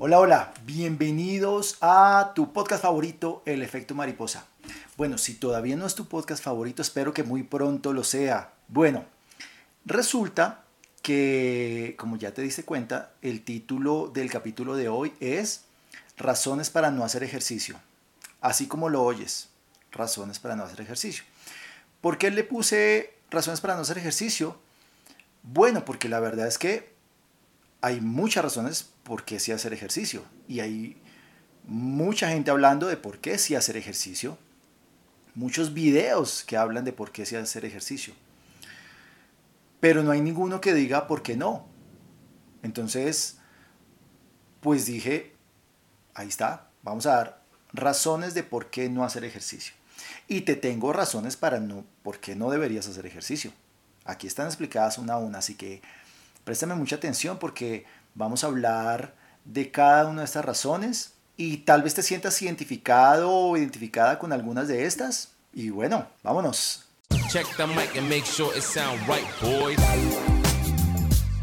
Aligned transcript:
Hola, 0.00 0.18
hola, 0.18 0.54
bienvenidos 0.64 1.78
a 1.80 2.32
tu 2.34 2.52
podcast 2.52 2.82
favorito, 2.82 3.42
El 3.46 3.62
Efecto 3.62 3.94
Mariposa. 3.94 4.44
Bueno, 4.96 5.16
si 5.16 5.34
todavía 5.34 5.76
no 5.76 5.86
es 5.86 5.94
tu 5.94 6.06
podcast 6.06 6.42
favorito, 6.42 6.82
espero 6.82 7.14
que 7.14 7.22
muy 7.22 7.44
pronto 7.44 7.92
lo 7.92 8.02
sea. 8.02 8.52
Bueno, 8.66 9.04
resulta 9.84 10.64
que, 11.02 11.94
como 11.98 12.16
ya 12.16 12.34
te 12.34 12.42
diste 12.42 12.64
cuenta, 12.64 13.12
el 13.22 13.42
título 13.44 14.10
del 14.12 14.28
capítulo 14.28 14.74
de 14.76 14.88
hoy 14.88 15.14
es 15.20 15.64
Razones 16.18 16.68
para 16.68 16.90
no 16.90 17.04
hacer 17.04 17.22
ejercicio. 17.22 17.80
Así 18.40 18.66
como 18.66 18.88
lo 18.88 19.02
oyes, 19.02 19.50
razones 19.92 20.40
para 20.40 20.56
no 20.56 20.64
hacer 20.64 20.80
ejercicio. 20.80 21.24
¿Por 22.00 22.18
qué 22.18 22.30
le 22.32 22.44
puse 22.44 23.14
razones 23.30 23.60
para 23.60 23.76
no 23.76 23.82
hacer 23.82 23.98
ejercicio? 23.98 24.58
Bueno, 25.44 25.84
porque 25.84 26.08
la 26.08 26.20
verdad 26.20 26.48
es 26.48 26.58
que 26.58 26.95
hay 27.86 28.00
muchas 28.00 28.42
razones 28.42 28.90
por 29.04 29.24
qué 29.24 29.38
sí 29.38 29.52
hacer 29.52 29.72
ejercicio. 29.72 30.24
Y 30.48 30.58
hay 30.58 31.00
mucha 31.68 32.30
gente 32.30 32.50
hablando 32.50 32.88
de 32.88 32.96
por 32.96 33.18
qué 33.18 33.38
sí 33.38 33.54
hacer 33.54 33.76
ejercicio. 33.76 34.38
Muchos 35.36 35.72
videos 35.72 36.42
que 36.44 36.56
hablan 36.56 36.84
de 36.84 36.92
por 36.92 37.12
qué 37.12 37.24
sí 37.24 37.36
hacer 37.36 37.64
ejercicio. 37.64 38.12
Pero 39.78 40.02
no 40.02 40.10
hay 40.10 40.20
ninguno 40.20 40.60
que 40.60 40.74
diga 40.74 41.06
por 41.06 41.22
qué 41.22 41.36
no. 41.36 41.64
Entonces, 42.64 43.38
pues 44.58 44.86
dije, 44.86 45.36
ahí 46.12 46.26
está, 46.26 46.70
vamos 46.82 47.06
a 47.06 47.14
dar 47.14 47.42
razones 47.72 48.34
de 48.34 48.42
por 48.42 48.68
qué 48.68 48.88
no 48.88 49.04
hacer 49.04 49.24
ejercicio. 49.24 49.74
Y 50.26 50.40
te 50.40 50.56
tengo 50.56 50.92
razones 50.92 51.36
para 51.36 51.60
no, 51.60 51.84
por 52.02 52.18
qué 52.18 52.34
no 52.34 52.50
deberías 52.50 52.88
hacer 52.88 53.06
ejercicio. 53.06 53.52
Aquí 54.04 54.26
están 54.26 54.46
explicadas 54.46 54.98
una 54.98 55.12
a 55.12 55.18
una, 55.18 55.38
así 55.38 55.54
que 55.54 55.82
préstame 56.46 56.76
mucha 56.76 56.94
atención 56.94 57.38
porque 57.40 57.86
vamos 58.14 58.44
a 58.44 58.46
hablar 58.46 59.16
de 59.44 59.72
cada 59.72 60.06
una 60.06 60.20
de 60.20 60.26
estas 60.26 60.44
razones 60.44 61.14
y 61.36 61.58
tal 61.58 61.82
vez 61.82 61.94
te 61.94 62.04
sientas 62.04 62.40
identificado 62.40 63.30
o 63.32 63.56
identificada 63.56 64.20
con 64.20 64.32
algunas 64.32 64.68
de 64.68 64.86
estas. 64.86 65.32
Y 65.52 65.70
bueno, 65.70 66.06
vámonos. 66.22 66.84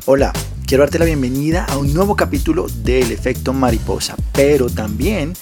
Hola, 0.05 0.31
quiero 0.65 0.83
darte 0.83 0.99
la 0.99 1.05
bienvenida 1.05 1.65
a 1.65 1.77
un 1.77 1.93
nuevo 1.93 2.15
capítulo 2.15 2.67
del 2.69 3.11
efecto 3.11 3.51
mariposa, 3.51 4.15
pero 4.31 4.69
también 4.69 5.33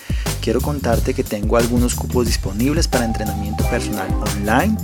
quiero 0.41 0.59
contarte 0.59 1.13
que 1.13 1.23
tengo 1.23 1.55
algunos 1.55 1.93
cupos 1.93 2.25
disponibles 2.25 2.87
para 2.87 3.05
entrenamiento 3.05 3.63
personal 3.69 4.11
online 4.35 4.75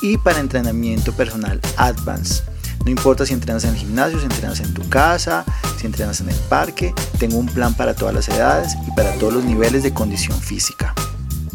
y 0.00 0.16
para 0.16 0.40
entrenamiento 0.40 1.12
personal 1.12 1.60
advanced. 1.76 2.51
No 2.84 2.90
importa 2.90 3.24
si 3.24 3.32
entrenas 3.32 3.64
en 3.64 3.70
el 3.70 3.76
gimnasio, 3.76 4.18
si 4.18 4.24
entrenas 4.24 4.58
en 4.60 4.74
tu 4.74 4.86
casa, 4.88 5.44
si 5.78 5.86
entrenas 5.86 6.20
en 6.20 6.28
el 6.30 6.36
parque, 6.48 6.92
tengo 7.18 7.38
un 7.38 7.46
plan 7.46 7.74
para 7.74 7.94
todas 7.94 8.12
las 8.14 8.28
edades 8.28 8.74
y 8.86 8.90
para 8.92 9.12
todos 9.14 9.32
los 9.34 9.44
niveles 9.44 9.84
de 9.84 9.94
condición 9.94 10.38
física. 10.40 10.92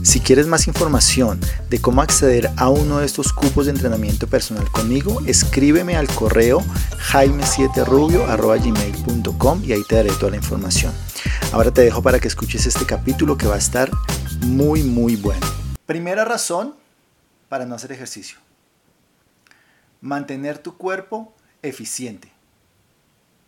Si 0.03 0.19
quieres 0.21 0.45
más 0.47 0.67
información 0.67 1.41
de 1.69 1.81
cómo 1.81 2.01
acceder 2.01 2.49
a 2.55 2.69
uno 2.69 2.99
de 2.99 3.05
estos 3.05 3.33
cupos 3.33 3.65
de 3.65 3.73
entrenamiento 3.73 4.25
personal 4.27 4.71
conmigo, 4.71 5.21
escríbeme 5.25 5.97
al 5.97 6.07
correo 6.07 6.63
jaime7rubio.gmail.com 7.11 9.63
y 9.65 9.73
ahí 9.73 9.83
te 9.83 9.95
daré 9.95 10.11
toda 10.11 10.29
la 10.31 10.37
información. 10.37 10.93
Ahora 11.51 11.71
te 11.71 11.81
dejo 11.81 12.01
para 12.01 12.21
que 12.21 12.29
escuches 12.29 12.65
este 12.65 12.85
capítulo 12.85 13.37
que 13.37 13.47
va 13.47 13.55
a 13.55 13.59
estar 13.59 13.91
muy 14.45 14.83
muy 14.83 15.17
bueno. 15.17 15.45
Primera 15.85 16.23
razón 16.23 16.75
para 17.49 17.65
no 17.65 17.75
hacer 17.75 17.91
ejercicio 17.91 18.46
mantener 20.01 20.59
tu 20.59 20.77
cuerpo 20.77 21.33
eficiente. 21.61 22.31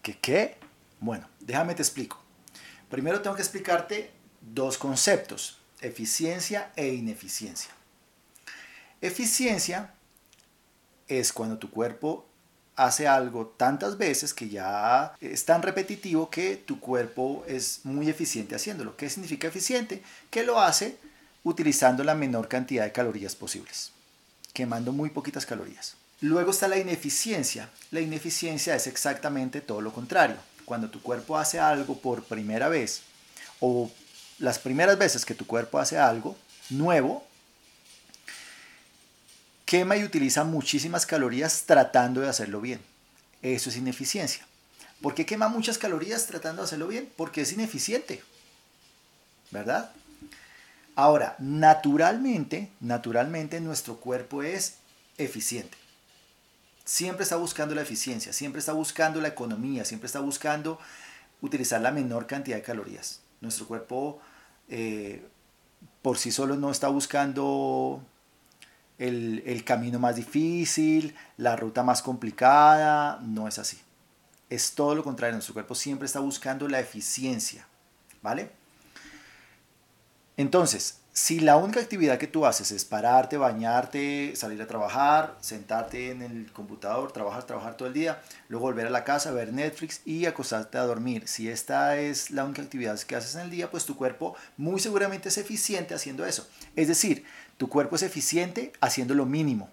¿Qué 0.02 0.18
qué? 0.18 0.58
Bueno, 1.00 1.28
déjame 1.40 1.76
te 1.76 1.82
explico. 1.82 2.20
Primero 2.90 3.22
tengo 3.22 3.36
que 3.36 3.42
explicarte 3.42 4.12
dos 4.42 4.78
conceptos, 4.78 5.60
eficiencia 5.82 6.72
e 6.76 6.88
ineficiencia. 6.94 7.72
Eficiencia 9.02 9.94
es 11.08 11.32
cuando 11.32 11.58
tu 11.58 11.70
cuerpo 11.70 12.26
hace 12.76 13.08
algo 13.08 13.48
tantas 13.58 13.98
veces 13.98 14.34
que 14.34 14.48
ya 14.48 15.14
es 15.20 15.44
tan 15.44 15.62
repetitivo 15.62 16.30
que 16.30 16.56
tu 16.56 16.80
cuerpo 16.80 17.44
es 17.48 17.82
muy 17.84 18.10
eficiente 18.10 18.56
haciéndolo. 18.56 18.96
¿Qué 18.96 19.10
significa 19.10 19.48
eficiente? 19.48 20.02
Que 20.30 20.44
lo 20.44 20.60
hace 20.60 20.98
utilizando 21.44 22.04
la 22.04 22.16
menor 22.16 22.48
cantidad 22.48 22.86
de 22.86 22.92
calorías 22.92 23.36
posibles, 23.36 23.92
quemando 24.54 24.92
muy 24.92 25.10
poquitas 25.10 25.46
calorías. 25.46 25.99
Luego 26.22 26.52
está 26.52 26.68
la 26.68 26.78
ineficiencia. 26.78 27.70
La 27.92 28.02
ineficiencia 28.02 28.76
es 28.76 28.88
exactamente 28.88 29.62
todo 29.62 29.82
lo 29.82 29.94
contrario. 29.94 30.36
Cuando 30.66 30.90
tu 30.90 31.02
cuerpo 31.02 31.38
hace 31.38 31.60
algo 31.60 31.98
por 32.00 32.24
primera 32.24 32.68
vez 32.68 33.02
o 33.60 33.90
las 34.38 34.60
primeras 34.60 34.98
veces 34.98 35.26
que 35.26 35.34
tu 35.34 35.48
cuerpo 35.48 35.80
hace 35.80 35.98
algo 35.98 36.38
nuevo, 36.70 37.26
quema 39.66 39.96
y 39.98 40.04
utiliza 40.04 40.44
muchísimas 40.44 41.06
calorías 41.06 41.64
tratando 41.66 42.22
de 42.22 42.30
hacerlo 42.30 42.60
bien. 42.60 42.82
Eso 43.42 43.70
es 43.70 43.78
ineficiencia. 43.78 44.46
¿Por 45.02 45.16
qué 45.16 45.26
quema 45.26 45.48
muchas 45.48 45.78
calorías 45.78 46.28
tratando 46.28 46.62
de 46.62 46.66
hacerlo 46.66 46.88
bien? 46.88 47.10
Porque 47.16 47.42
es 47.42 47.54
ineficiente. 47.54 48.22
¿Verdad? 49.52 49.92
Ahora, 50.96 51.36
naturalmente, 51.40 52.70
naturalmente 52.82 53.62
nuestro 53.62 53.96
cuerpo 53.96 54.44
es 54.44 54.76
eficiente 55.18 55.79
siempre 56.90 57.22
está 57.22 57.36
buscando 57.36 57.76
la 57.76 57.84
eficiencia, 57.84 58.34
siempre 58.34 58.58
está 58.58 58.74
buscando 58.74 59.22
la 59.22 59.28
economía, 59.28 59.86
siempre 59.86 60.08
está 60.08 60.22
buscando 60.22 60.80
utilizar 61.40 61.80
la 61.82 61.92
menor 61.92 62.26
cantidad 62.26 62.58
de 62.58 62.64
calorías. 62.64 63.22
Nuestro 63.42 63.68
cuerpo 63.68 64.20
eh, 64.70 65.24
por 66.02 66.18
sí 66.18 66.32
solo 66.32 66.56
no 66.56 66.72
está 66.72 66.88
buscando 66.88 68.04
el, 68.98 69.44
el 69.46 69.64
camino 69.64 70.00
más 70.00 70.16
difícil, 70.16 71.16
la 71.38 71.56
ruta 71.56 71.84
más 71.84 72.02
complicada, 72.02 73.20
no 73.22 73.48
es 73.48 73.60
así. 73.60 73.80
Es 74.50 74.74
todo 74.74 74.96
lo 74.96 75.04
contrario, 75.04 75.36
nuestro 75.36 75.54
cuerpo 75.54 75.76
siempre 75.76 76.08
está 76.08 76.20
buscando 76.20 76.68
la 76.68 76.80
eficiencia, 76.80 77.68
¿vale? 78.24 78.50
Entonces, 80.38 81.02
si 81.20 81.42
la 81.42 81.58
única 81.58 81.82
actividad 81.82 82.18
que 82.18 82.28
tú 82.28 82.46
haces 82.46 82.72
es 82.72 82.86
pararte, 82.86 83.36
bañarte, 83.36 84.38
salir 84.38 84.62
a 84.62 84.68
trabajar, 84.68 85.36
sentarte 85.42 86.12
en 86.12 86.22
el 86.22 86.50
computador, 86.54 87.12
trabajar, 87.12 87.44
trabajar 87.44 87.76
todo 87.76 87.90
el 87.90 87.94
día, 87.94 88.22
luego 88.48 88.68
volver 88.68 88.88
a 88.88 88.90
la 88.90 89.04
casa, 89.04 89.34
ver 89.34 89.52
Netflix 89.52 90.00
y 90.06 90.28
acostarte 90.28 90.78
a 90.78 90.84
dormir, 90.84 91.28
si 91.28 91.50
esta 91.50 91.98
es 91.98 92.32
la 92.32 92.46
única 92.46 92.62
actividad 92.62 92.98
que 93.02 93.18
haces 93.18 93.36
en 93.36 93.42
el 93.42 93.50
día, 93.50 93.70
pues 93.70 93.84
tu 93.84 93.98
cuerpo 93.98 94.38
muy 94.56 94.80
seguramente 94.80 95.28
es 95.28 95.38
eficiente 95.38 95.94
haciendo 95.94 96.26
eso. 96.26 96.48
Es 96.78 96.88
decir, 96.88 97.26
tu 97.58 97.68
cuerpo 97.68 97.98
es 97.98 98.04
eficiente 98.04 98.72
haciendo 98.80 99.14
lo 99.14 99.26
mínimo. 99.26 99.70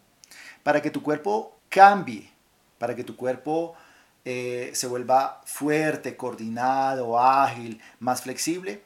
Para 0.65 0.83
que 0.83 0.91
tu 0.91 1.01
cuerpo 1.01 1.57
cambie, 1.69 2.29
para 2.77 2.97
que 2.97 3.05
tu 3.05 3.15
cuerpo 3.15 3.77
eh, 4.25 4.73
se 4.75 4.89
vuelva 4.89 5.43
fuerte, 5.45 6.17
coordinado, 6.17 7.21
ágil, 7.21 7.81
más 8.01 8.23
flexible, 8.23 8.83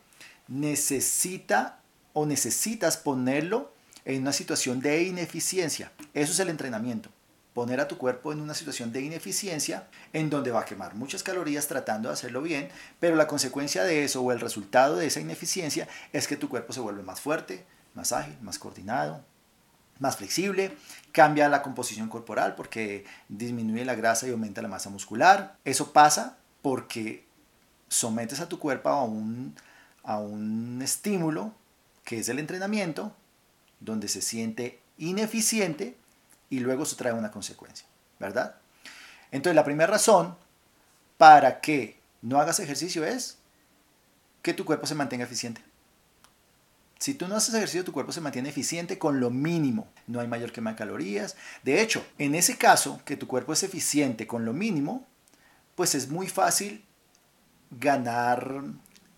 necesita 0.46 1.79
o 2.12 2.26
necesitas 2.26 2.96
ponerlo 2.96 3.72
en 4.04 4.22
una 4.22 4.32
situación 4.32 4.80
de 4.80 5.02
ineficiencia. 5.02 5.92
Eso 6.14 6.32
es 6.32 6.40
el 6.40 6.48
entrenamiento. 6.48 7.10
Poner 7.54 7.80
a 7.80 7.88
tu 7.88 7.98
cuerpo 7.98 8.32
en 8.32 8.40
una 8.40 8.54
situación 8.54 8.92
de 8.92 9.02
ineficiencia 9.02 9.88
en 10.12 10.30
donde 10.30 10.52
va 10.52 10.60
a 10.60 10.64
quemar 10.64 10.94
muchas 10.94 11.22
calorías 11.22 11.66
tratando 11.66 12.08
de 12.08 12.14
hacerlo 12.14 12.42
bien, 12.42 12.68
pero 13.00 13.16
la 13.16 13.26
consecuencia 13.26 13.82
de 13.82 14.04
eso 14.04 14.22
o 14.22 14.32
el 14.32 14.40
resultado 14.40 14.96
de 14.96 15.06
esa 15.06 15.20
ineficiencia 15.20 15.88
es 16.12 16.28
que 16.28 16.36
tu 16.36 16.48
cuerpo 16.48 16.72
se 16.72 16.80
vuelve 16.80 17.02
más 17.02 17.20
fuerte, 17.20 17.66
más 17.94 18.12
ágil, 18.12 18.36
más 18.40 18.58
coordinado, 18.58 19.24
más 19.98 20.16
flexible, 20.16 20.76
cambia 21.12 21.48
la 21.48 21.62
composición 21.62 22.08
corporal 22.08 22.54
porque 22.54 23.04
disminuye 23.28 23.84
la 23.84 23.96
grasa 23.96 24.26
y 24.26 24.30
aumenta 24.30 24.62
la 24.62 24.68
masa 24.68 24.88
muscular. 24.88 25.56
Eso 25.64 25.92
pasa 25.92 26.38
porque 26.62 27.26
sometes 27.88 28.40
a 28.40 28.48
tu 28.48 28.58
cuerpo 28.58 28.88
a 28.88 29.02
un, 29.02 29.54
a 30.04 30.18
un 30.18 30.80
estímulo 30.82 31.52
que 32.04 32.18
es 32.18 32.28
el 32.28 32.38
entrenamiento, 32.38 33.14
donde 33.80 34.08
se 34.08 34.22
siente 34.22 34.80
ineficiente 34.98 35.96
y 36.50 36.60
luego 36.60 36.84
se 36.84 36.96
trae 36.96 37.12
una 37.12 37.30
consecuencia, 37.30 37.86
¿verdad? 38.18 38.56
Entonces 39.30 39.54
la 39.54 39.64
primera 39.64 39.90
razón 39.90 40.36
para 41.16 41.60
que 41.60 41.98
no 42.22 42.40
hagas 42.40 42.60
ejercicio 42.60 43.04
es 43.04 43.38
que 44.42 44.54
tu 44.54 44.64
cuerpo 44.64 44.86
se 44.86 44.94
mantenga 44.94 45.24
eficiente. 45.24 45.62
Si 46.98 47.14
tú 47.14 47.28
no 47.28 47.36
haces 47.36 47.54
ejercicio, 47.54 47.82
tu 47.82 47.92
cuerpo 47.92 48.12
se 48.12 48.20
mantiene 48.20 48.50
eficiente 48.50 48.98
con 48.98 49.20
lo 49.20 49.30
mínimo. 49.30 49.88
No 50.06 50.20
hay 50.20 50.28
mayor 50.28 50.52
quema 50.52 50.72
de 50.72 50.76
calorías. 50.76 51.34
De 51.62 51.80
hecho, 51.80 52.04
en 52.18 52.34
ese 52.34 52.58
caso, 52.58 53.00
que 53.06 53.16
tu 53.16 53.26
cuerpo 53.26 53.54
es 53.54 53.62
eficiente 53.62 54.26
con 54.26 54.44
lo 54.44 54.52
mínimo, 54.52 55.06
pues 55.76 55.94
es 55.94 56.10
muy 56.10 56.28
fácil 56.28 56.84
ganar 57.70 58.64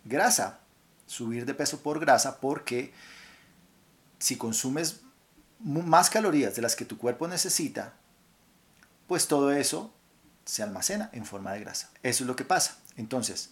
grasa 0.04 0.61
subir 1.12 1.44
de 1.44 1.52
peso 1.52 1.80
por 1.80 2.00
grasa 2.00 2.40
porque 2.40 2.92
si 4.18 4.36
consumes 4.36 5.02
más 5.60 6.08
calorías 6.08 6.56
de 6.56 6.62
las 6.62 6.74
que 6.74 6.86
tu 6.86 6.96
cuerpo 6.96 7.28
necesita, 7.28 7.92
pues 9.06 9.28
todo 9.28 9.52
eso 9.52 9.92
se 10.46 10.62
almacena 10.62 11.10
en 11.12 11.26
forma 11.26 11.52
de 11.52 11.60
grasa. 11.60 11.90
Eso 12.02 12.24
es 12.24 12.28
lo 12.28 12.34
que 12.34 12.44
pasa. 12.44 12.78
Entonces, 12.96 13.50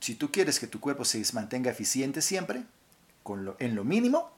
si 0.00 0.16
tú 0.16 0.32
quieres 0.32 0.58
que 0.58 0.66
tu 0.66 0.80
cuerpo 0.80 1.04
se 1.04 1.22
mantenga 1.32 1.70
eficiente 1.70 2.22
siempre, 2.22 2.64
con 3.22 3.54
en 3.60 3.76
lo 3.76 3.84
mínimo, 3.84 4.32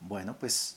bueno, 0.00 0.36
pues 0.38 0.76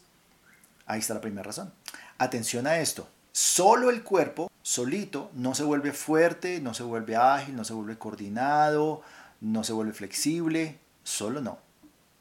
ahí 0.87 0.99
está 0.99 1.13
la 1.13 1.21
primera 1.21 1.43
razón. 1.43 1.71
Atención 2.17 2.65
a 2.65 2.79
esto. 2.79 3.07
Solo 3.31 3.91
el 3.91 4.01
cuerpo, 4.01 4.49
solito, 4.63 5.29
no 5.35 5.53
se 5.53 5.63
vuelve 5.63 5.93
fuerte, 5.93 6.59
no 6.61 6.73
se 6.73 6.83
vuelve 6.83 7.15
ágil, 7.15 7.55
no 7.55 7.63
se 7.63 7.73
vuelve 7.73 7.97
coordinado, 7.97 9.03
no 9.41 9.63
se 9.63 9.73
vuelve 9.73 9.93
flexible. 9.93 10.79
Solo 11.03 11.41
no. 11.41 11.59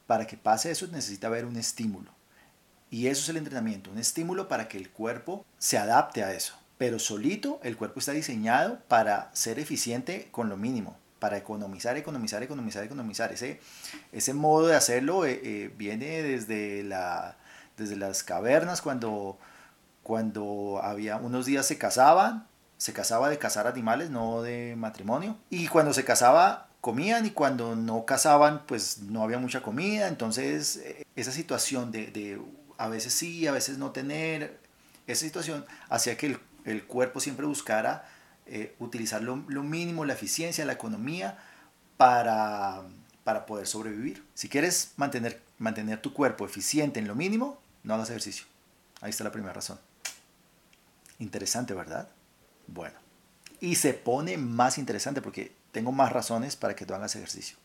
Para 0.07 0.27
que 0.27 0.37
pase 0.37 0.71
eso 0.71 0.87
necesita 0.87 1.27
haber 1.27 1.45
un 1.45 1.57
estímulo. 1.57 2.19
Y 2.91 3.09
eso 3.09 3.23
es 3.23 3.29
el 3.29 3.37
entrenamiento, 3.37 3.91
un 3.91 3.99
estímulo 3.99 4.49
para 4.49 4.69
que 4.69 4.79
el 4.79 4.91
cuerpo 4.91 5.45
se 5.59 5.77
adapte 5.77 6.25
a 6.25 6.33
eso. 6.33 6.55
Pero 6.79 6.99
solito 6.99 7.61
el 7.63 7.77
cuerpo 7.77 8.01
está 8.01 8.13
diseñado 8.13 8.81
para 8.89 9.31
ser 9.35 9.59
eficiente 9.59 10.29
con 10.31 10.49
lo 10.49 10.57
mínimo, 10.57 10.97
para 11.19 11.37
economizar, 11.37 11.97
economizar, 11.97 12.43
economizar, 12.43 12.85
economizar. 12.85 13.33
Ese, 13.33 13.61
ese 14.13 14.33
modo 14.33 14.69
de 14.69 14.77
hacerlo 14.77 15.27
eh, 15.27 15.41
eh, 15.43 15.75
viene 15.77 16.23
desde, 16.23 16.83
la, 16.83 17.37
desde 17.77 17.97
las 17.97 18.23
cavernas 18.23 18.81
cuando, 18.81 19.39
cuando 20.03 20.81
había 20.83 21.17
unos 21.17 21.45
días 21.45 21.67
se 21.67 21.77
casaban, 21.77 22.47
se 22.79 22.93
casaba 22.95 23.29
de 23.29 23.39
cazar 23.39 23.67
animales, 23.67 24.09
no 24.09 24.41
de 24.41 24.77
matrimonio. 24.79 25.37
Y 25.51 25.67
cuando 25.69 25.93
se 25.93 26.05
casaba 26.05 26.68
comían 26.81 27.27
y 27.27 27.31
cuando 27.31 27.77
no 27.77 28.05
cazaban 28.05 28.67
pues 28.67 28.99
no 28.99 29.23
había 29.23 29.39
mucha 29.39 29.63
comida. 29.63 30.09
Entonces 30.09 30.77
eh, 30.79 31.07
esa 31.17 31.33
situación 31.33 31.93
de, 31.93 32.09
de 32.09 32.41
a 32.77 32.89
veces 32.89 33.13
sí, 33.13 33.47
a 33.47 33.53
veces 33.53 33.79
no 33.79 33.91
tener, 33.91 34.61
esa 35.07 35.25
situación 35.25 35.65
hacía 35.89 36.17
que 36.17 36.27
el 36.27 36.41
el 36.71 36.85
cuerpo 36.85 37.21
siempre 37.21 37.47
buscara 37.47 38.09
eh, 38.47 38.75
utilizar 38.79 39.23
lo, 39.23 39.37
mínimo, 39.37 40.05
la 40.05 40.13
eficiencia, 40.13 40.65
la 40.65 40.75
economía 40.75 41.39
para, 41.97 42.83
para 43.25 43.47
poder 43.47 43.67
sobrevivir. 43.67 44.25
Si 44.35 44.49
quieres 44.49 44.93
mantener, 44.97 45.43
mantener 45.59 46.01
tu 46.01 46.13
cuerpo 46.13 46.47
eficiente 46.47 47.01
en 47.01 47.09
lo 47.09 47.15
mínimo, 47.15 47.61
no 47.83 47.95
hagas 47.95 48.11
ejercicio. 48.11 48.47
Ahí 49.01 49.11
está 49.11 49.25
la 49.25 49.33
primera 49.33 49.53
razón. 49.53 49.79
Interesante, 51.19 51.75
¿verdad? 51.75 52.09
Bueno. 52.67 52.97
Y 53.61 53.75
se 53.75 53.93
pone 53.93 54.37
más 54.37 54.79
interesante 54.79 55.21
porque 55.21 55.53
tengo 55.73 55.93
más 55.93 56.13
razones 56.13 56.57
para 56.57 56.75
que 56.75 56.87
tú 56.87 56.95
hagas 56.95 57.17
ejercicio. 57.17 57.57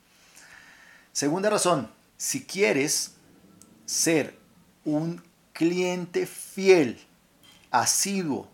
Segunda 1.11 1.49
razón, 1.49 1.89
si 2.17 2.43
quieres 2.43 3.13
ser 3.85 4.37
un 4.85 5.23
cliente 5.53 6.25
fiel, 6.25 6.99
asiduo 7.71 8.49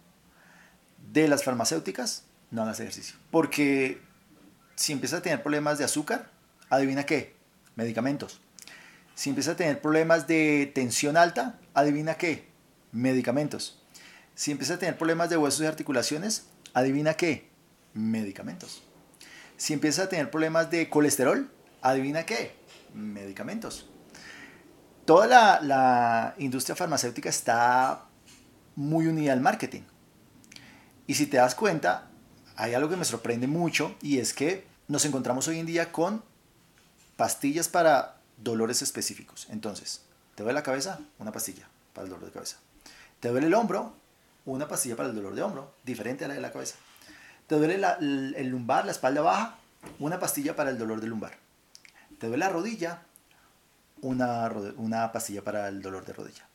de 1.12 1.28
las 1.28 1.44
farmacéuticas, 1.44 2.24
no 2.52 2.64
hagas 2.64 2.80
ejercicio. 2.80 3.16
Porque 3.32 4.02
si 4.76 4.94
empiezas 4.94 5.20
a 5.20 5.24
tener 5.24 5.44
problemas 5.44 5.78
de 5.78 5.86
azúcar, 5.86 6.32
adivina 6.70 7.06
qué, 7.06 7.36
medicamentos. 7.76 8.42
Si 9.16 9.30
empiezas 9.30 9.56
a 9.56 9.58
tener 9.58 9.82
problemas 9.82 10.28
de 10.28 10.72
tensión 10.74 11.18
alta, 11.18 11.60
adivina 11.74 12.16
qué, 12.16 12.48
medicamentos. 12.92 13.82
Si 14.36 14.52
empiezas 14.52 14.78
a 14.78 14.80
tener 14.80 14.98
problemas 14.98 15.30
de 15.30 15.38
huesos 15.38 15.62
y 15.62 15.66
articulaciones, 15.66 16.46
adivina 16.74 17.16
qué, 17.16 17.50
medicamentos. 17.94 18.82
Si 19.60 19.74
empiezas 19.74 20.06
a 20.06 20.10
tener 20.10 20.32
problemas 20.32 20.72
de 20.72 20.90
colesterol, 20.90 21.52
adivina 21.82 22.26
qué, 22.26 22.56
medicamentos. 22.94 23.90
Toda 25.04 25.60
la, 25.60 26.34
industria 26.38 26.78
farmacéutica 26.78 27.28
está 27.28 28.06
muy 28.78 29.08
unida 29.08 29.34
al 29.34 29.42
marketing. 29.42 29.82
Y 31.08 31.16
si 31.16 31.26
te 31.26 31.36
das 31.36 31.56
cuenta, 31.56 32.08
hay 32.56 32.74
algo 32.74 32.90
que 32.90 32.96
me 32.96 33.04
sorprende 33.04 33.48
mucho 33.48 33.98
y 34.02 34.20
es 34.20 34.34
que 34.34 34.66
nos 34.88 35.04
encontramos 35.04 35.46
hoy 35.50 35.60
en 35.60 35.66
día 35.66 35.92
con 35.92 36.24
pastillas 37.18 37.68
para 37.68 38.16
dolores 38.38 38.82
específicos. 38.82 39.46
Entonces, 39.50 40.04
¿te 40.36 40.44
duele 40.44 40.58
la 40.58 40.64
cabeza? 40.64 41.02
Una 41.18 41.34
pastilla 41.34 41.68
para 41.94 42.06
el 42.06 42.12
dolor 42.12 42.28
de 42.28 42.32
cabeza. 42.32 42.60
¿Te 43.20 43.28
duele 43.28 43.48
el 43.48 43.54
hombro? 43.56 43.94
Una 44.46 44.70
pastilla 44.70 44.96
para 44.96 45.10
el 45.10 45.16
dolor 45.16 45.36
de 45.36 45.42
hombro, 45.42 45.74
diferente 45.84 46.24
a 46.24 46.30
la 46.30 46.36
de 46.36 46.40
la 46.40 46.54
cabeza. 46.54 46.76
¿Te 47.50 47.56
duele 47.56 47.84
el 48.00 48.48
lumbar, 48.48 48.86
la 48.86 48.92
espalda 48.92 49.22
baja? 49.22 49.56
Una 49.98 50.20
pastilla 50.20 50.56
para 50.56 50.70
el 50.70 50.78
dolor 50.78 51.02
de 51.02 51.08
lumbar. 51.08 51.32
¿Te 52.20 52.28
duele 52.28 52.46
la 52.46 52.50
rodilla? 52.50 53.02
Una, 54.02 54.48
una 54.78 55.12
pastilla 55.12 55.44
para 55.44 55.68
el 55.68 55.82
dolor 55.82 56.06
de 56.06 56.14
rodilla. 56.14 56.48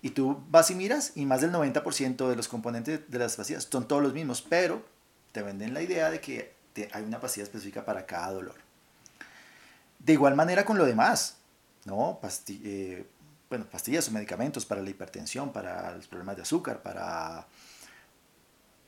Y 0.00 0.10
tú 0.10 0.42
vas 0.48 0.70
y 0.70 0.74
miras 0.74 1.12
y 1.14 1.26
más 1.26 1.42
del 1.42 1.52
90% 1.52 2.26
de 2.26 2.36
los 2.36 2.48
componentes 2.48 3.10
de 3.10 3.18
las 3.18 3.36
pastillas 3.36 3.68
son 3.70 3.86
todos 3.86 4.02
los 4.02 4.14
mismos, 4.14 4.40
pero 4.40 4.82
te 5.30 5.42
venden 5.42 5.74
la 5.74 5.82
idea 5.82 6.10
de 6.10 6.22
que 6.22 6.54
hay 6.90 7.02
una 7.02 7.20
pastilla 7.20 7.44
específica 7.44 7.84
para 7.84 8.06
cada 8.06 8.32
dolor. 8.32 8.56
De 9.98 10.14
igual 10.14 10.34
manera 10.34 10.64
con 10.64 10.78
lo 10.78 10.86
demás, 10.86 11.36
¿no? 11.84 12.18
Eh, 12.48 13.06
bueno, 13.50 13.66
pastillas 13.66 14.08
o 14.08 14.12
medicamentos 14.12 14.64
para 14.64 14.80
la 14.80 14.88
hipertensión, 14.88 15.52
para 15.52 15.94
los 15.94 16.08
problemas 16.08 16.36
de 16.36 16.42
azúcar, 16.42 16.80
para, 16.80 17.46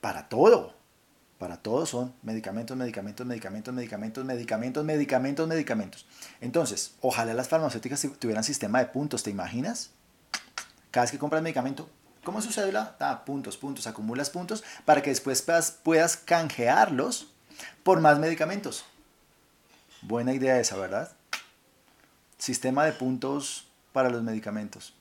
para 0.01 0.31
todo. 0.31 0.83
Para 1.45 1.59
todo 1.59 1.85
son 1.85 2.15
medicamentos, 2.23 2.75
medicamentos, 2.75 3.27
medicamentos, 3.27 3.75
medicamentos, 3.75 4.25
medicamentos, 4.25 4.83
medicamentos, 4.83 5.47
medicamentos. 5.47 6.07
Entonces, 6.41 6.95
ojalá 7.03 7.35
las 7.35 7.51
farmacéuticas 7.51 8.09
tuvieran 8.19 8.43
sistema 8.43 8.79
de 8.79 8.87
puntos, 8.87 9.23
¿te 9.23 9.29
imaginas? 9.29 9.91
Cada 10.91 11.05
vez 11.05 11.11
que 11.11 11.19
compras 11.19 11.43
medicamento, 11.43 11.91
¿cómo 12.25 12.39
es 12.39 12.47
su 12.47 12.63
puntos, 13.27 13.59
puntos, 13.59 13.87
acumulas 13.87 14.31
puntos 14.31 14.65
para 14.87 15.03
que 15.03 15.11
después 15.11 15.45
puedas, 15.83 16.17
canjearlos 16.17 17.29
por 17.83 18.01
más 18.01 18.19
medicamentos. 18.19 18.87
Buena 20.01 20.33
idea 20.33 20.59
esa, 20.59 20.79
¿verdad? 20.79 21.13
Sistema 22.39 22.87
de 22.87 22.93
puntos 22.93 23.69
para 23.93 24.09
los 24.09 24.23
medicamentos. 24.23 24.95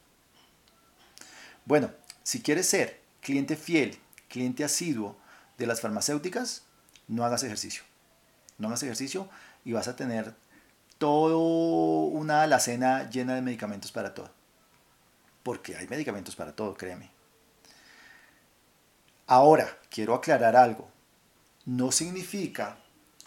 Bueno, 1.63 1.89
si 2.21 2.41
quieres 2.41 2.67
ser 2.67 2.99
cliente 3.21 3.55
fiel, 3.55 3.97
cliente 4.27 4.65
asiduo 4.65 5.22
de 5.57 5.67
las 5.67 5.81
farmacéuticas, 5.81 6.63
no 7.07 7.25
hagas 7.25 7.43
ejercicio. 7.43 7.83
No 8.57 8.67
hagas 8.67 8.83
ejercicio 8.83 9.29
y 9.65 9.73
vas 9.73 9.87
a 9.87 9.95
tener 9.95 10.35
toda 10.97 11.35
una 11.37 12.43
alacena 12.43 13.09
llena 13.09 13.35
de 13.35 13.41
medicamentos 13.41 13.91
para 13.91 14.13
todo 14.13 14.31
porque 15.43 15.75
hay 15.75 15.87
medicamentos 15.87 16.35
para 16.35 16.55
todo, 16.55 16.73
créeme. 16.73 17.11
Ahora, 19.27 19.77
quiero 19.89 20.15
aclarar 20.15 20.55
algo. 20.55 20.89
No 21.65 21.91
significa 21.91 22.77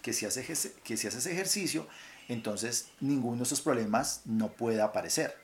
que 0.02 0.12
si 0.12 0.26
haces, 0.26 0.72
que 0.82 0.96
si 0.96 1.06
haces 1.06 1.26
ejercicio, 1.26 1.86
entonces 2.28 2.88
ninguno 3.00 3.38
de 3.38 3.42
esos 3.44 3.60
problemas 3.60 4.22
no 4.24 4.48
pueda 4.48 4.84
aparecer. 4.84 5.36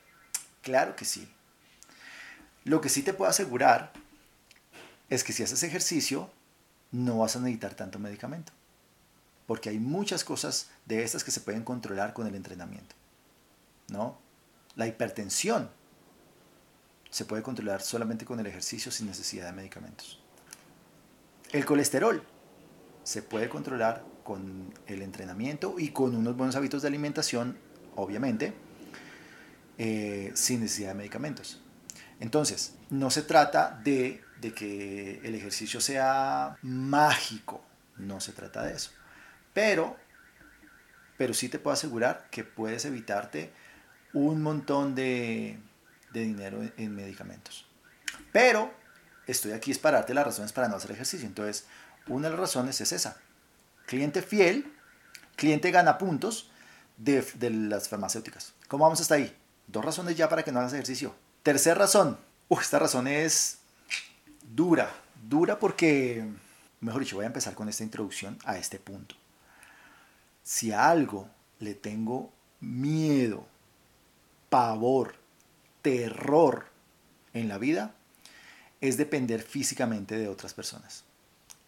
Claro 0.61 0.95
que 0.95 1.05
sí. 1.05 1.31
Lo 2.63 2.81
que 2.81 2.89
sí 2.89 3.03
te 3.03 3.13
puedo 3.13 3.29
asegurar 3.29 3.93
es 5.09 5.23
que 5.23 5.33
si 5.33 5.43
haces 5.43 5.63
ejercicio, 5.63 6.31
no 6.93 7.17
vas 7.17 7.35
a 7.35 7.39
necesitar 7.39 7.73
tanto 7.73 7.99
medicamento. 7.99 8.53
Porque 9.45 9.69
hay 9.69 9.79
muchas 9.79 10.23
cosas 10.23 10.69
de 10.85 11.03
estas 11.03 11.25
que 11.25 11.31
se 11.31 11.41
pueden 11.41 11.63
controlar 11.63 12.13
con 12.13 12.27
el 12.27 12.35
entrenamiento. 12.35 12.95
¿No? 13.89 14.17
La 14.75 14.87
hipertensión 14.87 15.69
se 17.09 17.25
puede 17.25 17.43
controlar 17.43 17.81
solamente 17.81 18.25
con 18.25 18.39
el 18.39 18.47
ejercicio 18.47 18.91
sin 18.91 19.07
necesidad 19.07 19.47
de 19.47 19.51
medicamentos. 19.51 20.19
El 21.51 21.65
colesterol 21.65 22.23
se 23.03 23.21
puede 23.21 23.49
controlar 23.49 24.03
con 24.23 24.73
el 24.87 25.01
entrenamiento 25.01 25.75
y 25.77 25.89
con 25.89 26.15
unos 26.15 26.37
buenos 26.37 26.55
hábitos 26.55 26.81
de 26.81 26.87
alimentación, 26.87 27.57
obviamente, 27.95 28.53
eh, 29.77 30.31
sin 30.33 30.61
necesidad 30.61 30.89
de 30.89 30.95
medicamentos. 30.95 31.61
Entonces, 32.19 32.75
no 32.89 33.09
se 33.09 33.21
trata 33.23 33.79
de, 33.83 34.23
de 34.39 34.53
que 34.53 35.21
el 35.23 35.35
ejercicio 35.35 35.81
sea 35.81 36.57
mágico, 36.61 37.63
no 37.97 38.19
se 38.19 38.31
trata 38.31 38.63
de 38.63 38.73
eso. 38.73 38.91
Pero, 39.53 39.97
pero 41.17 41.33
sí 41.33 41.49
te 41.49 41.59
puedo 41.59 41.73
asegurar 41.73 42.27
que 42.31 42.43
puedes 42.43 42.85
evitarte 42.85 43.51
un 44.13 44.41
montón 44.41 44.95
de, 44.95 45.59
de 46.11 46.21
dinero 46.21 46.61
en 46.77 46.95
medicamentos. 46.95 47.65
Pero 48.31 48.73
estoy 49.27 49.51
aquí 49.51 49.71
es 49.71 49.79
para 49.79 49.97
darte 49.97 50.13
las 50.13 50.25
razones 50.25 50.53
para 50.53 50.67
no 50.67 50.75
hacer 50.75 50.91
ejercicio. 50.91 51.27
Entonces, 51.27 51.65
una 52.07 52.27
de 52.27 52.31
las 52.31 52.39
razones 52.39 52.79
es 52.81 52.91
esa. 52.91 53.17
Cliente 53.85 54.21
fiel, 54.21 54.73
cliente 55.35 55.71
gana 55.71 55.97
puntos 55.97 56.51
de, 56.97 57.25
las 57.49 57.89
farmacéuticas. 57.89 58.53
¿Cómo 58.67 58.85
vamos 58.85 59.01
hasta 59.01 59.15
ahí? 59.15 59.35
Dos 59.67 59.83
razones 59.83 60.15
ya 60.15 60.29
para 60.29 60.43
que 60.43 60.51
no 60.51 60.59
hagas 60.59 60.73
ejercicio. 60.73 61.15
Tercera 61.43 61.75
razón. 61.75 62.17
esta 62.49 62.79
razón 62.79 63.05
es 63.07 63.59
dura. 64.55 64.89
Dura 65.27 65.59
porque, 65.59 66.25
mejor 66.79 67.01
dicho, 67.01 67.17
voy 67.17 67.25
a 67.25 67.27
empezar 67.27 67.53
con 67.53 67.67
esta 67.67 67.83
introducción 67.83 68.37
a 68.45 68.57
este 68.57 68.79
punto. 68.79 69.15
Si 70.41 70.71
a 70.71 70.89
algo 70.89 71.27
le 71.59 71.73
tengo 71.73 72.31
miedo, 72.61 73.45
pavor, 74.49 75.15
terror 75.81 76.67
en 77.33 77.49
la 77.49 77.57
vida 77.57 77.93
es 78.79 78.95
depender 78.95 79.41
físicamente 79.41 80.17
de 80.17 80.29
otras 80.29 80.53
personas. 80.53 81.03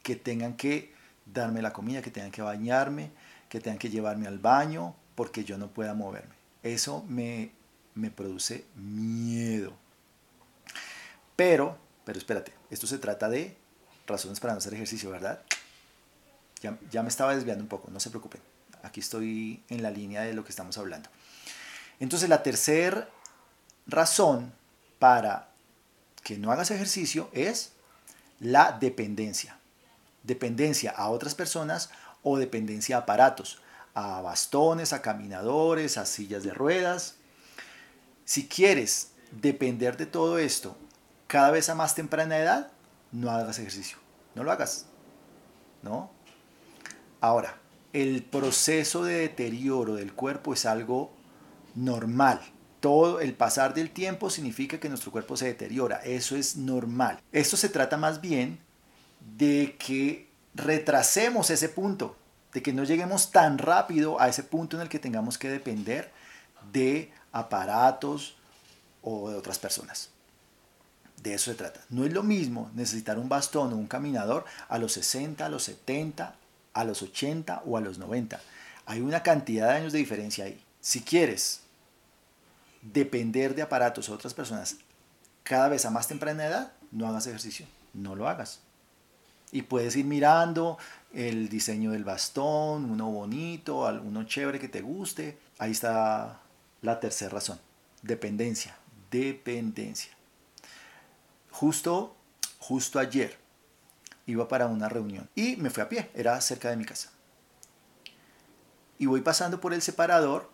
Que 0.04 0.16
tengan 0.16 0.56
que 0.56 0.94
darme 1.26 1.62
la 1.62 1.74
comida, 1.74 2.02
que 2.02 2.12
tengan 2.12 2.32
que 2.32 2.42
bañarme, 2.42 3.12
que 3.50 3.60
tengan 3.60 3.80
que 3.80 3.90
llevarme 3.90 4.28
al 4.28 4.40
baño 4.40 4.96
porque 5.16 5.44
yo 5.44 5.58
no 5.58 5.68
pueda 5.68 5.94
moverme. 5.94 6.36
Eso 6.64 7.04
me, 7.10 7.52
me 7.96 8.12
produce 8.12 8.66
miedo. 8.76 9.74
Pero, 11.36 11.78
pero 12.06 12.18
espérate, 12.20 12.54
esto 12.70 12.88
se 12.88 12.98
trata 12.98 13.30
de 13.30 13.58
razones 14.08 14.40
para 14.40 14.54
no 14.54 14.60
hacer 14.60 14.74
ejercicio, 14.74 15.10
¿verdad? 15.10 15.42
Ya, 16.62 16.78
ya 16.92 17.04
me 17.04 17.10
estaba 17.10 17.36
desviando 17.36 17.64
un 17.64 17.70
poco, 17.70 17.90
no 17.92 18.00
se 18.00 18.10
preocupen. 18.10 18.42
Aquí 18.84 19.00
estoy 19.00 19.64
en 19.70 19.82
la 19.82 19.90
línea 19.90 20.22
de 20.22 20.34
lo 20.34 20.44
que 20.44 20.52
estamos 20.52 20.78
hablando. 20.78 21.10
Entonces, 22.00 22.30
la 22.30 22.44
tercera 22.44 23.10
razón 23.88 24.54
para 25.00 25.50
que 26.24 26.38
no 26.38 26.52
hagas 26.52 26.72
ejercicio 26.72 27.30
es 27.34 27.74
la 28.40 28.72
dependencia. 28.72 29.60
Dependencia 30.24 30.92
a 30.92 31.10
otras 31.10 31.36
personas 31.36 31.90
o 32.24 32.38
dependencia 32.38 32.98
a 32.98 33.00
aparatos, 33.02 33.62
a 33.94 34.22
bastones, 34.22 34.94
a 34.94 35.02
caminadores, 35.02 35.98
a 35.98 36.06
sillas 36.06 36.44
de 36.44 36.54
ruedas. 36.54 37.16
Si 38.26 38.48
quieres 38.48 39.12
depender 39.32 39.98
de 39.98 40.08
todo 40.08 40.40
esto 40.40 40.76
cada 41.28 41.52
vez 41.52 41.70
a 41.70 41.76
más 41.76 41.96
temprana 41.96 42.38
edad, 42.38 42.72
no 43.12 43.30
hagas 43.30 43.60
ejercicio. 43.60 43.98
No 44.34 44.44
lo 44.44 44.52
hagas. 44.52 44.88
¿No? 45.84 46.12
Ahora, 47.22 47.58
el 47.94 48.24
proceso 48.24 49.04
de 49.04 49.20
deterioro 49.20 49.96
del 49.96 50.14
cuerpo 50.14 50.54
es 50.54 50.66
algo 50.66 51.14
normal. 51.76 52.42
Todo 52.80 53.22
el 53.22 53.34
pasar 53.34 53.74
del 53.74 53.92
tiempo 53.92 54.30
significa 54.30 54.80
que 54.80 54.90
nuestro 54.90 55.12
cuerpo 55.12 55.38
se 55.38 55.46
deteriora. 55.46 55.98
Eso 56.04 56.36
es 56.36 56.56
normal. 56.56 57.22
Esto 57.32 57.58
se 57.58 57.70
trata 57.70 57.98
más 57.98 58.22
bien 58.22 58.60
de 59.38 59.76
que 59.78 60.30
retrasemos 60.54 61.50
ese 61.50 61.70
punto, 61.70 62.16
de 62.54 62.62
que 62.62 62.74
no 62.74 62.84
lleguemos 62.84 63.32
tan 63.32 63.58
rápido 63.58 64.20
a 64.20 64.30
ese 64.30 64.44
punto 64.44 64.78
en 64.78 64.84
el 64.84 64.90
que 64.90 65.00
tengamos 65.00 65.38
que 65.38 65.50
depender 65.50 66.12
de 66.72 67.12
aparatos 67.36 68.36
o 69.04 69.30
de 69.30 69.36
otras 69.36 69.60
personas. 69.60 70.10
De 71.22 71.34
eso 71.34 71.52
se 71.52 71.58
trata. 71.58 71.82
No 71.90 72.06
es 72.06 72.14
lo 72.14 72.24
mismo 72.24 72.72
necesitar 72.74 73.20
un 73.20 73.28
bastón 73.28 73.74
o 73.74 73.76
un 73.76 73.88
caminador 73.88 74.46
a 74.70 74.78
los 74.78 74.94
60, 74.94 75.46
a 75.46 75.50
los 75.50 75.64
70, 75.64 76.34
a 76.74 76.84
los 76.86 77.02
80 77.02 77.64
o 77.66 77.78
a 77.78 77.82
los 77.82 77.98
90. 77.98 78.40
Hay 78.86 79.02
una 79.02 79.22
cantidad 79.22 79.68
de 79.68 79.74
años 79.76 79.92
de 79.92 80.00
diferencia 80.00 80.46
ahí. 80.46 80.64
Si 80.80 81.02
quieres 81.02 81.60
depender 82.82 83.54
de 83.54 83.64
aparatos 83.64 84.08
o 84.08 84.14
otras 84.14 84.34
personas 84.34 84.78
cada 85.44 85.68
vez 85.68 85.86
a 85.86 85.90
más 85.90 86.08
temprana 86.08 86.46
edad, 86.46 86.72
no 86.92 87.06
hagas 87.08 87.28
ejercicio. 87.28 87.66
No 87.94 88.16
lo 88.16 88.30
hagas. 88.30 88.62
Y 89.52 89.64
puedes 89.64 89.96
ir 89.98 90.06
mirando 90.06 90.78
el 91.14 91.50
diseño 91.50 91.92
del 91.92 92.06
bastón, 92.06 92.90
uno 92.90 93.10
bonito, 93.10 93.80
uno 93.80 94.24
chévere 94.24 94.60
que 94.60 94.70
te 94.70 94.82
guste. 94.82 95.38
Ahí 95.58 95.72
está 95.72 96.40
la 96.82 97.00
tercera 97.00 97.32
razón. 97.32 97.60
Dependencia. 98.02 98.78
Dependencia. 99.12 100.12
Justo, 101.52 102.16
justo 102.60 103.00
ayer 103.00 103.38
iba 104.26 104.48
para 104.48 104.68
una 104.68 104.90
reunión 104.90 105.30
y 105.36 105.56
me 105.56 105.70
fui 105.70 105.84
a 105.84 105.90
pie, 105.90 106.10
era 106.14 106.40
cerca 106.42 106.70
de 106.70 106.78
mi 106.78 106.86
casa. 106.86 107.12
Y 108.98 109.06
voy 109.06 109.22
pasando 109.22 109.60
por 109.62 109.74
el 109.74 109.82
separador 109.82 110.50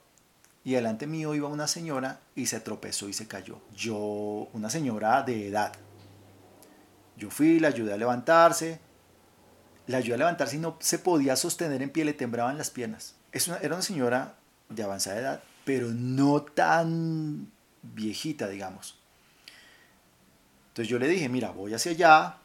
y 0.64 0.74
delante 0.74 1.08
mío 1.08 1.34
iba 1.34 1.48
una 1.48 1.68
señora 1.68 2.20
y 2.36 2.48
se 2.48 2.60
tropezó 2.60 3.10
y 3.10 3.14
se 3.14 3.28
cayó. 3.28 3.60
Yo, 3.76 4.50
una 4.54 4.70
señora 4.70 5.24
de 5.24 5.48
edad. 5.48 5.74
Yo 7.18 7.30
fui, 7.30 7.60
la 7.60 7.70
ayudé 7.70 7.94
a 7.94 7.98
levantarse. 7.98 8.80
La 9.88 9.98
ayudé 9.98 10.16
a 10.16 10.20
levantarse 10.20 10.58
y 10.58 10.60
no 10.60 10.78
se 10.80 11.00
podía 11.00 11.36
sostener 11.36 11.82
en 11.82 11.90
pie, 11.90 12.06
le 12.06 12.14
temblaban 12.14 12.58
las 12.58 12.70
piernas. 12.70 13.16
Es 13.32 13.48
era 13.48 13.76
una 13.76 13.82
señora 13.82 14.36
de 14.70 14.84
avanzada 14.84 15.20
edad, 15.20 15.44
pero 15.74 15.88
no 15.94 16.42
tan 16.42 17.50
viejita, 17.82 18.50
digamos. 18.50 19.00
Entonces 20.68 20.90
yo 20.90 21.00
le 21.00 21.08
dije, 21.08 21.30
mira, 21.30 21.52
voy 21.52 21.74
hacia 21.74 21.94
allá, 21.94 22.38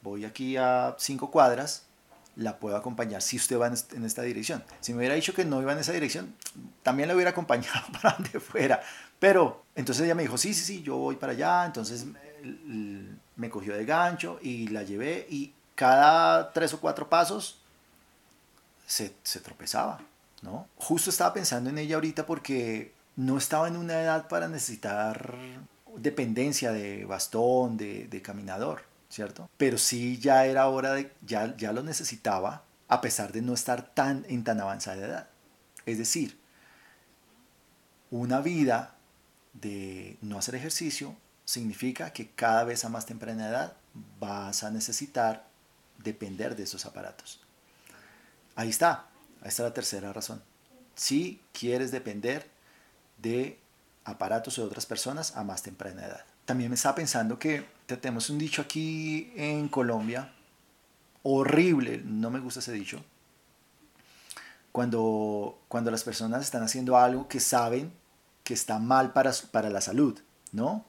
voy 0.00 0.24
aquí 0.24 0.56
a 0.56 0.96
cinco 0.98 1.30
cuadras, 1.30 1.84
la 2.36 2.58
puedo 2.58 2.78
acompañar 2.78 3.20
si 3.20 3.36
usted 3.36 3.58
va 3.58 3.66
en 3.66 4.04
esta 4.06 4.22
dirección. 4.22 4.64
Si 4.80 4.94
me 4.94 5.00
hubiera 5.00 5.14
dicho 5.14 5.34
que 5.34 5.44
no 5.44 5.60
iba 5.60 5.72
en 5.72 5.78
esa 5.80 5.92
dirección, 5.92 6.34
también 6.82 7.10
la 7.10 7.14
hubiera 7.14 7.32
acompañado 7.32 7.84
para 8.00 8.14
donde 8.14 8.40
fuera. 8.40 8.80
Pero 9.18 9.62
entonces 9.74 10.06
ella 10.06 10.14
me 10.14 10.22
dijo, 10.22 10.38
sí, 10.38 10.54
sí, 10.54 10.64
sí, 10.64 10.82
yo 10.82 10.96
voy 10.96 11.16
para 11.16 11.32
allá. 11.32 11.66
Entonces 11.66 12.06
me 13.36 13.50
cogió 13.50 13.76
de 13.76 13.84
gancho 13.84 14.38
y 14.40 14.68
la 14.68 14.84
llevé 14.84 15.26
y 15.28 15.52
cada 15.74 16.50
tres 16.50 16.72
o 16.72 16.80
cuatro 16.80 17.10
pasos 17.10 17.60
se, 18.86 19.16
se 19.22 19.40
tropezaba, 19.40 20.00
¿no? 20.42 20.68
Justo 20.76 21.10
estaba 21.10 21.34
pensando 21.34 21.70
en 21.70 21.78
ella 21.78 21.96
ahorita 21.96 22.26
porque 22.26 22.94
no 23.16 23.38
estaba 23.38 23.68
en 23.68 23.76
una 23.76 24.00
edad 24.00 24.28
para 24.28 24.48
necesitar 24.48 25.34
dependencia 25.96 26.72
de 26.72 27.04
bastón, 27.04 27.76
de, 27.76 28.22
caminador, 28.22 28.82
¿cierto? 29.08 29.50
Pero 29.56 29.78
sí 29.78 30.18
ya 30.18 30.46
era 30.46 30.68
hora 30.68 30.92
de, 30.94 31.12
ya, 31.22 31.56
ya 31.56 31.72
lo 31.72 31.82
necesitaba 31.82 32.64
a 32.88 33.00
pesar 33.00 33.32
de 33.32 33.42
no 33.42 33.54
estar 33.54 33.94
tan 33.94 34.24
en 34.28 34.44
tan 34.44 34.60
avanzada 34.60 35.06
edad. 35.06 35.28
Es 35.86 35.98
decir, 35.98 36.38
una 38.10 38.40
vida 38.40 38.96
de 39.52 40.16
no 40.20 40.38
hacer 40.38 40.54
ejercicio 40.54 41.16
significa 41.44 42.12
que 42.12 42.30
cada 42.30 42.64
vez 42.64 42.84
a 42.84 42.88
más 42.88 43.06
temprana 43.06 43.48
edad 43.48 43.76
vas 44.18 44.62
a 44.64 44.70
necesitar 44.70 45.46
depender 45.98 46.56
de 46.56 46.64
esos 46.64 46.86
aparatos. 46.86 47.40
Ahí 48.56 48.70
está, 48.70 49.09
ahí 49.42 49.48
está 49.48 49.62
la 49.62 49.74
tercera 49.74 50.12
razón. 50.12 50.42
Si 50.94 51.40
quieres 51.52 51.90
depender 51.90 52.48
de 53.18 53.58
aparatos 54.04 54.56
de 54.56 54.62
otras 54.62 54.86
personas 54.86 55.36
a 55.36 55.44
más 55.44 55.62
temprana 55.62 56.06
edad. 56.06 56.24
También 56.44 56.70
me 56.70 56.74
estaba 56.74 56.94
pensando 56.94 57.38
que 57.38 57.66
tenemos 57.86 58.30
un 58.30 58.38
dicho 58.38 58.62
aquí 58.62 59.32
en 59.36 59.68
Colombia, 59.68 60.32
horrible, 61.22 62.02
no 62.04 62.30
me 62.30 62.40
gusta 62.40 62.60
ese 62.60 62.72
dicho, 62.72 63.04
cuando, 64.72 65.58
cuando 65.68 65.90
las 65.90 66.04
personas 66.04 66.42
están 66.42 66.62
haciendo 66.62 66.96
algo 66.96 67.28
que 67.28 67.40
saben 67.40 67.92
que 68.44 68.54
está 68.54 68.78
mal 68.78 69.12
para, 69.12 69.32
para 69.50 69.70
la 69.70 69.80
salud, 69.80 70.18
¿no? 70.52 70.84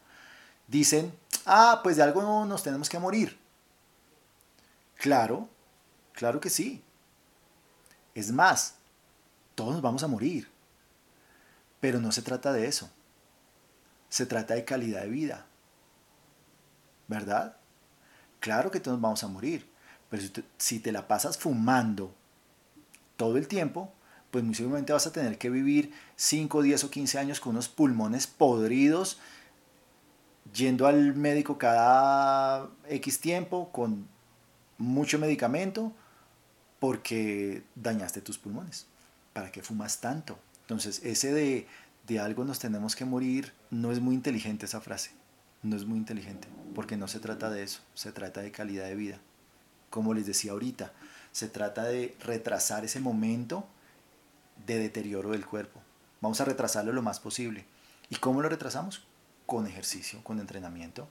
Dicen, 0.67 1.13
ah, 1.45 1.81
pues 1.83 1.97
de 1.97 2.03
algo 2.03 2.45
nos 2.45 2.63
tenemos 2.63 2.89
que 2.89 2.99
morir. 2.99 3.37
Claro, 4.95 5.49
claro 6.13 6.39
que 6.39 6.49
sí. 6.49 6.83
Es 8.15 8.31
más, 8.31 8.75
todos 9.55 9.73
nos 9.73 9.81
vamos 9.81 10.03
a 10.03 10.07
morir. 10.07 10.49
Pero 11.79 11.99
no 11.99 12.11
se 12.11 12.21
trata 12.21 12.53
de 12.53 12.67
eso 12.67 12.89
se 14.11 14.25
trata 14.25 14.55
de 14.55 14.65
calidad 14.65 15.01
de 15.01 15.09
vida. 15.09 15.45
¿Verdad? 17.07 17.55
Claro 18.41 18.69
que 18.69 18.81
todos 18.81 18.99
vamos 18.99 19.23
a 19.23 19.27
morir, 19.27 19.67
pero 20.09 20.21
si 20.57 20.79
te, 20.79 20.91
la 20.91 21.07
pasas 21.07 21.37
fumando 21.37 22.13
todo 23.15 23.37
el 23.37 23.47
tiempo, 23.47 23.93
pues 24.29 24.43
muy 24.43 24.53
seguramente 24.53 24.91
vas 24.91 25.07
a 25.07 25.13
tener 25.13 25.37
que 25.37 25.49
vivir 25.49 25.93
5, 26.17 26.61
10 26.61 26.83
o 26.83 26.89
15 26.89 27.19
años 27.19 27.39
con 27.39 27.51
unos 27.51 27.69
pulmones 27.69 28.27
podridos, 28.27 29.17
yendo 30.53 30.87
al 30.87 31.15
médico 31.15 31.57
cada 31.57 32.69
X 32.89 33.21
tiempo, 33.21 33.71
con 33.71 34.07
mucho 34.77 35.19
medicamento, 35.19 35.93
porque 36.81 37.63
dañaste 37.75 38.19
tus 38.19 38.37
pulmones. 38.37 38.87
¿Para 39.31 39.53
qué 39.53 39.63
fumas 39.63 40.01
tanto? 40.01 40.37
Entonces, 40.63 40.99
ese 41.05 41.31
de 41.31 41.67
de 42.07 42.19
algo 42.19 42.43
nos 42.43 42.59
tenemos 42.59 42.95
que 42.95 43.05
morir, 43.05 43.53
no 43.69 43.91
es 43.91 43.99
muy 43.99 44.15
inteligente 44.15 44.65
esa 44.65 44.81
frase. 44.81 45.11
No 45.63 45.75
es 45.75 45.85
muy 45.85 45.99
inteligente, 45.99 46.47
porque 46.73 46.97
no 46.97 47.07
se 47.07 47.19
trata 47.19 47.49
de 47.49 47.63
eso, 47.63 47.81
se 47.93 48.11
trata 48.11 48.41
de 48.41 48.51
calidad 48.51 48.85
de 48.85 48.95
vida. 48.95 49.19
Como 49.91 50.13
les 50.13 50.25
decía 50.25 50.53
ahorita, 50.53 50.91
se 51.31 51.47
trata 51.47 51.83
de 51.83 52.15
retrasar 52.19 52.83
ese 52.83 52.99
momento 52.99 53.67
de 54.65 54.79
deterioro 54.79 55.31
del 55.31 55.45
cuerpo. 55.45 55.79
Vamos 56.19 56.41
a 56.41 56.45
retrasarlo 56.45 56.93
lo 56.93 57.03
más 57.03 57.19
posible. 57.19 57.65
¿Y 58.09 58.15
cómo 58.15 58.41
lo 58.41 58.49
retrasamos? 58.49 59.05
Con 59.45 59.67
ejercicio, 59.67 60.23
con 60.23 60.39
entrenamiento. 60.39 61.07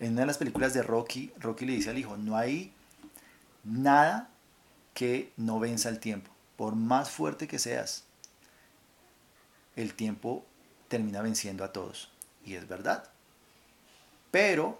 En 0.00 0.12
una 0.12 0.22
de 0.22 0.26
las 0.26 0.38
películas 0.38 0.74
de 0.74 0.82
Rocky, 0.82 1.32
Rocky 1.38 1.64
le 1.64 1.74
dice 1.74 1.90
al 1.90 1.98
hijo, 1.98 2.16
no 2.16 2.36
hay 2.36 2.72
nada 3.62 4.30
que 4.94 5.32
no 5.36 5.58
venza 5.58 5.88
el 5.88 6.00
tiempo. 6.00 6.30
Por 6.56 6.76
más 6.76 7.10
fuerte 7.10 7.48
que 7.48 7.58
seas, 7.58 8.04
el 9.76 9.94
tiempo 9.94 10.44
termina 10.88 11.20
venciendo 11.20 11.64
a 11.64 11.72
todos. 11.72 12.10
Y 12.44 12.54
es 12.54 12.68
verdad. 12.68 13.08
Pero, 14.30 14.78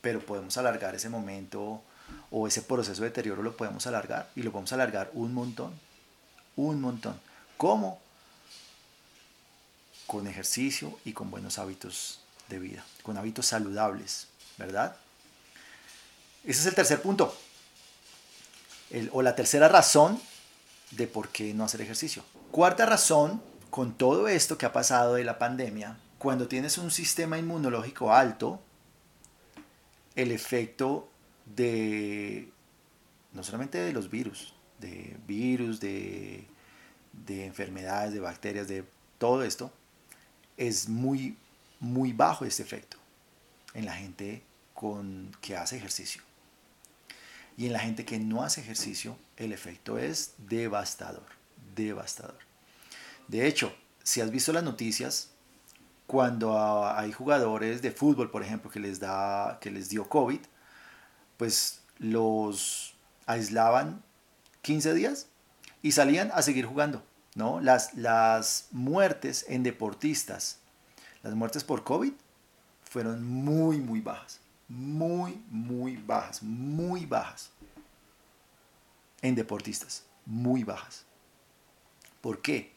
pero 0.00 0.24
podemos 0.24 0.56
alargar 0.56 0.94
ese 0.94 1.08
momento 1.08 1.82
o 2.30 2.46
ese 2.46 2.62
proceso 2.62 3.02
de 3.02 3.08
deterioro 3.08 3.42
lo 3.42 3.56
podemos 3.56 3.86
alargar 3.86 4.30
y 4.34 4.42
lo 4.42 4.50
podemos 4.52 4.72
alargar 4.72 5.10
un 5.14 5.32
montón. 5.32 5.78
Un 6.56 6.80
montón. 6.80 7.20
¿Cómo? 7.56 8.00
Con 10.06 10.26
ejercicio 10.26 10.98
y 11.04 11.12
con 11.12 11.30
buenos 11.30 11.58
hábitos 11.58 12.20
de 12.48 12.58
vida, 12.58 12.84
con 13.02 13.16
hábitos 13.16 13.46
saludables, 13.46 14.28
¿verdad? 14.58 14.96
Ese 16.44 16.60
es 16.60 16.66
el 16.66 16.74
tercer 16.74 17.00
punto. 17.00 17.34
O 19.12 19.22
la 19.22 19.34
tercera 19.34 19.68
razón 19.68 20.20
de 20.90 21.06
por 21.06 21.28
qué 21.28 21.54
no 21.54 21.64
hacer 21.64 21.80
ejercicio. 21.80 22.22
Cuarta 22.50 22.86
razón, 22.86 23.42
con 23.70 23.94
todo 23.94 24.28
esto 24.28 24.58
que 24.58 24.66
ha 24.66 24.72
pasado 24.72 25.14
de 25.14 25.24
la 25.24 25.38
pandemia, 25.38 25.98
cuando 26.18 26.48
tienes 26.48 26.78
un 26.78 26.90
sistema 26.90 27.38
inmunológico 27.38 28.12
alto, 28.12 28.60
el 30.14 30.30
efecto 30.30 31.08
de, 31.46 32.50
no 33.32 33.42
solamente 33.42 33.78
de 33.78 33.92
los 33.92 34.10
virus, 34.10 34.54
de 34.78 35.16
virus, 35.26 35.80
de, 35.80 36.46
de 37.12 37.46
enfermedades, 37.46 38.12
de 38.12 38.20
bacterias, 38.20 38.68
de 38.68 38.84
todo 39.18 39.42
esto, 39.42 39.72
es 40.56 40.88
muy, 40.88 41.36
muy 41.80 42.12
bajo 42.12 42.44
este 42.44 42.62
efecto 42.62 42.98
en 43.74 43.86
la 43.86 43.94
gente 43.94 44.42
con, 44.74 45.34
que 45.40 45.56
hace 45.56 45.76
ejercicio. 45.76 46.22
Y 47.56 47.66
en 47.66 47.72
la 47.72 47.80
gente 47.80 48.04
que 48.04 48.18
no 48.18 48.42
hace 48.42 48.60
ejercicio, 48.60 49.16
el 49.36 49.52
efecto 49.52 49.98
es 49.98 50.34
devastador, 50.38 51.26
devastador. 51.74 52.38
De 53.28 53.46
hecho, 53.46 53.74
si 54.02 54.20
has 54.20 54.30
visto 54.30 54.52
las 54.52 54.64
noticias, 54.64 55.30
cuando 56.06 56.86
hay 56.86 57.12
jugadores 57.12 57.82
de 57.82 57.90
fútbol, 57.90 58.30
por 58.30 58.42
ejemplo, 58.42 58.70
que 58.70 58.80
les, 58.80 59.00
da, 59.00 59.58
que 59.60 59.70
les 59.70 59.88
dio 59.88 60.08
COVID, 60.08 60.40
pues 61.36 61.80
los 61.98 62.94
aislaban 63.26 64.02
15 64.62 64.94
días 64.94 65.28
y 65.82 65.92
salían 65.92 66.30
a 66.34 66.42
seguir 66.42 66.66
jugando. 66.66 67.02
¿no? 67.34 67.60
Las, 67.60 67.94
las 67.94 68.68
muertes 68.72 69.46
en 69.48 69.62
deportistas, 69.62 70.58
las 71.22 71.34
muertes 71.34 71.64
por 71.64 71.84
COVID, 71.84 72.12
fueron 72.84 73.24
muy, 73.24 73.78
muy 73.78 74.00
bajas. 74.00 74.41
Muy, 74.68 75.42
muy 75.50 75.96
bajas. 75.96 76.42
Muy 76.42 77.06
bajas. 77.06 77.50
En 79.20 79.34
deportistas. 79.34 80.04
Muy 80.26 80.64
bajas. 80.64 81.04
¿Por 82.20 82.40
qué? 82.40 82.72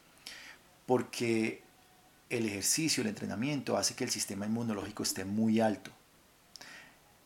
Porque 0.86 1.62
el 2.30 2.46
ejercicio, 2.46 3.02
el 3.02 3.08
entrenamiento 3.08 3.76
hace 3.76 3.94
que 3.94 4.04
el 4.04 4.10
sistema 4.10 4.46
inmunológico 4.46 5.02
esté 5.02 5.24
muy 5.24 5.60
alto. 5.60 5.90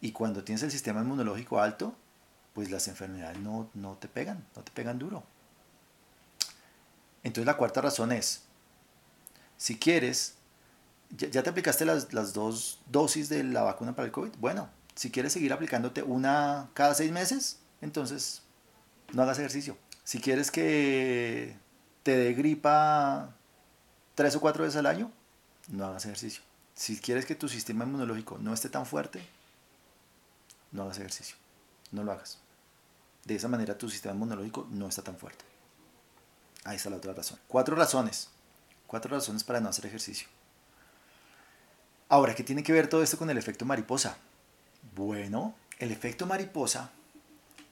Y 0.00 0.12
cuando 0.12 0.44
tienes 0.44 0.62
el 0.62 0.70
sistema 0.70 1.00
inmunológico 1.00 1.60
alto, 1.60 1.94
pues 2.54 2.70
las 2.70 2.88
enfermedades 2.88 3.38
no, 3.38 3.70
no 3.74 3.94
te 3.94 4.08
pegan, 4.08 4.44
no 4.56 4.62
te 4.62 4.72
pegan 4.72 4.98
duro. 4.98 5.22
Entonces 7.22 7.46
la 7.46 7.56
cuarta 7.56 7.80
razón 7.80 8.12
es, 8.12 8.42
si 9.56 9.78
quieres, 9.78 10.34
ya, 11.10 11.42
te 11.42 11.50
aplicaste 11.50 11.84
las, 11.84 12.12
las, 12.12 12.32
dos 12.32 12.80
dosis 12.86 13.28
de 13.28 13.44
la 13.44 13.62
vacuna 13.62 13.94
para 13.94 14.06
el 14.06 14.12
COVID, 14.12 14.32
bueno, 14.38 14.68
si 14.94 15.10
quieres 15.10 15.32
seguir 15.32 15.52
aplicándote 15.52 16.02
una 16.02 16.70
cada 16.74 16.94
seis 16.94 17.10
meses, 17.10 17.60
entonces 17.80 18.42
no 19.12 19.22
hagas 19.22 19.38
ejercicio. 19.38 19.76
Si 20.04 20.20
quieres 20.20 20.50
que 20.50 21.56
te 22.02 22.16
dé 22.16 22.34
gripa 22.34 23.34
tres 24.14 24.34
o 24.36 24.40
cuatro 24.40 24.64
veces 24.64 24.78
al 24.78 24.86
año, 24.86 25.10
no 25.68 25.86
hagas 25.86 26.04
ejercicio. 26.04 26.42
Si 26.74 26.98
quieres 26.98 27.26
que 27.26 27.34
tu 27.34 27.48
sistema 27.48 27.84
inmunológico 27.84 28.38
no 28.38 28.52
esté 28.54 28.68
tan 28.68 28.86
fuerte, 28.86 29.22
no 30.72 30.82
hagas 30.82 30.98
ejercicio. 30.98 31.36
No 31.92 32.04
lo 32.04 32.12
hagas. 32.12 32.38
De 33.24 33.34
esa 33.34 33.48
manera 33.48 33.76
tu 33.76 33.88
sistema 33.90 34.14
inmunológico 34.14 34.66
no 34.70 34.88
está 34.88 35.02
tan 35.02 35.16
fuerte. 35.16 35.44
Ahí 36.64 36.76
está 36.76 36.90
la 36.90 36.96
otra 36.96 37.12
razón. 37.12 37.38
Cuatro 37.48 37.74
razones. 37.74 38.30
Cuatro 38.86 39.10
razones 39.10 39.44
para 39.44 39.60
no 39.60 39.68
hacer 39.68 39.86
ejercicio. 39.86 40.28
Ahora, 42.10 42.34
¿qué 42.34 42.42
tiene 42.42 42.64
que 42.64 42.72
ver 42.72 42.88
todo 42.88 43.04
esto 43.04 43.16
con 43.16 43.30
el 43.30 43.38
efecto 43.38 43.64
mariposa? 43.64 44.18
Bueno, 44.96 45.54
el 45.78 45.92
efecto 45.92 46.26
mariposa 46.26 46.90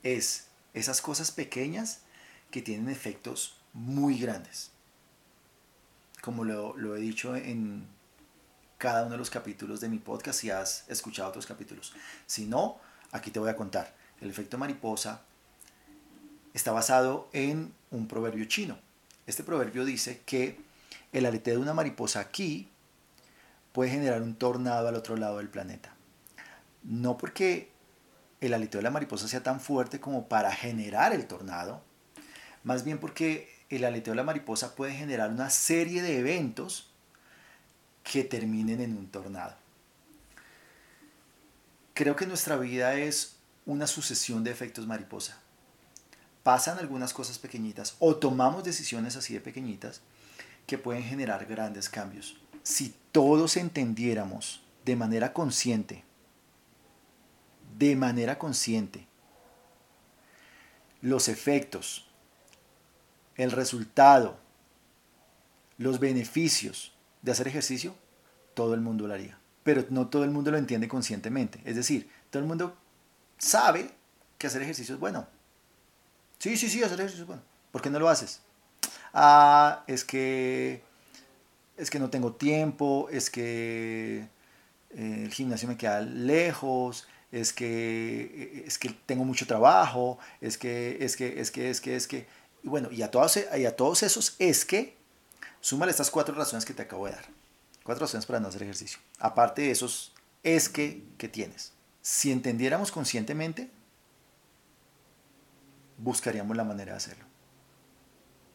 es 0.04 0.46
esas 0.74 1.02
cosas 1.02 1.32
pequeñas 1.32 2.02
que 2.52 2.62
tienen 2.62 2.88
efectos 2.88 3.56
muy 3.72 4.16
grandes. 4.16 4.70
Como 6.20 6.44
lo, 6.44 6.96
he 6.96 7.00
dicho 7.00 7.34
en 7.34 7.88
cada 8.78 9.02
uno 9.02 9.12
de 9.12 9.18
los 9.18 9.28
capítulos 9.28 9.80
de 9.80 9.88
mi 9.88 9.98
podcast, 9.98 10.38
si 10.38 10.50
has 10.50 10.88
escuchado 10.88 11.30
otros 11.30 11.44
capítulos. 11.44 11.92
Si 12.26 12.46
no, 12.46 12.78
aquí 13.10 13.32
te 13.32 13.40
voy 13.40 13.50
a 13.50 13.56
contar. 13.56 13.92
El 14.20 14.30
efecto 14.30 14.56
mariposa 14.56 15.22
está 16.54 16.70
basado 16.70 17.28
en 17.32 17.74
un 17.90 18.06
proverbio 18.06 18.44
chino. 18.44 18.78
Este 19.26 19.42
proverbio 19.42 19.84
dice 19.84 20.22
que 20.24 20.60
el 21.12 21.26
aleteo 21.26 21.56
de 21.56 21.62
una 21.62 21.74
mariposa 21.74 22.20
aquí 22.20 22.68
puede 23.78 23.92
generar 23.92 24.22
un 24.22 24.34
tornado 24.34 24.88
al 24.88 24.96
otro 24.96 25.16
lado 25.16 25.38
del 25.38 25.50
planeta. 25.50 25.94
No 26.82 27.16
porque 27.16 27.70
el 28.40 28.52
aleteo 28.52 28.80
de 28.80 28.82
la 28.82 28.90
mariposa 28.90 29.28
sea 29.28 29.44
tan 29.44 29.60
fuerte 29.60 30.00
como 30.00 30.28
para 30.28 30.50
generar 30.50 31.12
el 31.12 31.28
tornado, 31.28 31.80
más 32.64 32.82
bien 32.82 32.98
porque 32.98 33.48
el 33.70 33.84
aleteo 33.84 34.14
de 34.14 34.16
la 34.16 34.24
mariposa 34.24 34.74
puede 34.74 34.94
generar 34.94 35.30
una 35.30 35.48
serie 35.48 36.02
de 36.02 36.18
eventos 36.18 36.90
que 38.02 38.24
terminen 38.24 38.80
en 38.80 38.96
un 38.96 39.06
tornado. 39.12 39.54
Creo 41.94 42.16
que 42.16 42.26
nuestra 42.26 42.56
vida 42.56 42.94
es 42.94 43.36
una 43.64 43.86
sucesión 43.86 44.42
de 44.42 44.50
efectos 44.50 44.88
mariposa 44.88 45.38
pasan 46.42 46.78
algunas 46.78 47.12
cosas 47.12 47.38
pequeñitas 47.38 47.94
o 48.00 48.16
tomamos 48.16 48.64
decisiones 48.64 49.14
así 49.14 49.34
de 49.34 49.40
pequeñitas 49.40 50.00
que 50.66 50.78
pueden 50.78 51.04
generar 51.04 51.46
grandes 51.46 51.88
cambios. 51.88 52.40
Si 52.68 52.94
todos 53.12 53.56
entendiéramos 53.56 54.62
de 54.84 54.94
manera 54.94 55.32
consciente, 55.32 56.04
de 57.78 57.96
manera 57.96 58.38
consciente, 58.38 59.06
los 61.00 61.28
efectos, 61.28 62.10
el 63.36 63.52
resultado, 63.52 64.38
los 65.78 65.98
beneficios 65.98 66.92
de 67.22 67.32
hacer 67.32 67.48
ejercicio, 67.48 67.94
todo 68.52 68.74
el 68.74 68.82
mundo 68.82 69.06
lo 69.06 69.14
haría. 69.14 69.38
Pero 69.62 69.86
no 69.88 70.08
todo 70.08 70.24
el 70.24 70.30
mundo 70.30 70.50
lo 70.50 70.58
entiende 70.58 70.88
conscientemente. 70.88 71.62
Es 71.64 71.74
decir, 71.74 72.10
todo 72.28 72.42
el 72.42 72.48
mundo 72.48 72.76
sabe 73.38 73.92
que 74.36 74.46
hacer 74.46 74.60
ejercicio 74.60 74.96
es 74.96 75.00
bueno, 75.00 75.26
Sí, 76.38 76.58
sí, 76.58 76.68
sí, 76.68 76.82
hacer 76.82 77.00
ejercicio 77.00 77.22
es 77.22 77.26
bueno. 77.26 77.42
¿Por 77.72 77.80
qué 77.80 77.88
no 77.88 77.98
lo 77.98 78.10
haces? 78.10 78.42
Ah, 79.14 79.84
es 79.86 80.04
que 80.04 80.82
es 81.78 81.90
que 81.90 81.98
no 81.98 82.10
tengo 82.10 82.32
tiempo, 82.32 83.08
es 83.10 83.30
que 83.30 84.28
eh, 84.90 85.22
el 85.24 85.32
gimnasio 85.32 85.68
me 85.68 85.76
queda 85.76 86.00
lejos, 86.00 87.06
es 87.30 87.52
que 87.52 88.64
es 88.66 88.78
que 88.78 88.90
tengo 89.06 89.24
mucho 89.24 89.46
trabajo, 89.46 90.18
es 90.40 90.58
que 90.58 90.98
es 91.00 91.16
que 91.16 91.40
es 91.40 91.50
que 91.50 91.70
es 91.70 91.80
que 91.80 91.96
es 91.96 92.06
que 92.08 92.26
y 92.62 92.68
bueno, 92.68 92.90
y 92.90 93.02
a 93.02 93.10
todos 93.10 93.38
y 93.56 93.64
a 93.64 93.76
todos 93.76 94.02
esos 94.02 94.34
es 94.38 94.64
que 94.64 94.96
súmale 95.60 95.90
estas 95.90 96.10
cuatro 96.10 96.34
razones 96.34 96.64
que 96.64 96.74
te 96.74 96.82
acabo 96.82 97.06
de 97.06 97.12
dar. 97.12 97.26
Cuatro 97.84 98.04
razones 98.06 98.26
para 98.26 98.40
no 98.40 98.48
hacer 98.48 98.62
ejercicio. 98.62 98.98
Aparte 99.18 99.62
de 99.62 99.70
esos 99.70 100.12
es 100.42 100.68
que 100.68 101.04
que 101.16 101.28
tienes. 101.28 101.72
Si 102.02 102.32
entendiéramos 102.32 102.90
conscientemente 102.90 103.70
buscaríamos 105.98 106.56
la 106.56 106.64
manera 106.64 106.92
de 106.92 106.98
hacerlo. 106.98 107.24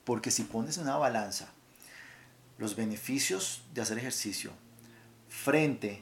Porque 0.03 0.31
si 0.31 0.43
pones 0.43 0.77
una 0.77 0.97
balanza 0.97 1.49
los 2.63 2.77
beneficios 2.77 3.61
de 3.73 3.81
hacer 3.81 3.97
ejercicio 3.97 4.53
frente 5.27 6.01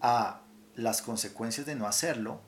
a 0.00 0.40
las 0.74 1.00
consecuencias 1.00 1.64
de 1.64 1.76
no 1.76 1.86
hacerlo, 1.86 2.40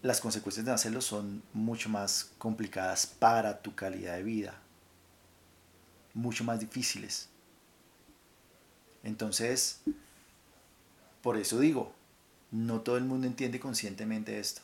las 0.00 0.20
consecuencias 0.20 0.64
de 0.64 0.70
no 0.70 0.76
hacerlo 0.76 1.00
son 1.00 1.42
mucho 1.52 1.88
más 1.88 2.30
complicadas 2.38 3.04
para 3.08 3.60
tu 3.60 3.74
calidad 3.74 4.14
de 4.14 4.22
vida, 4.22 4.60
mucho 6.14 6.44
más 6.44 6.60
difíciles. 6.60 7.28
Entonces, 9.02 9.80
por 11.20 11.36
eso 11.36 11.58
digo, 11.58 11.92
no 12.52 12.80
todo 12.82 12.96
el 12.96 13.02
mundo 13.02 13.26
entiende 13.26 13.58
conscientemente 13.58 14.38
esto. 14.38 14.62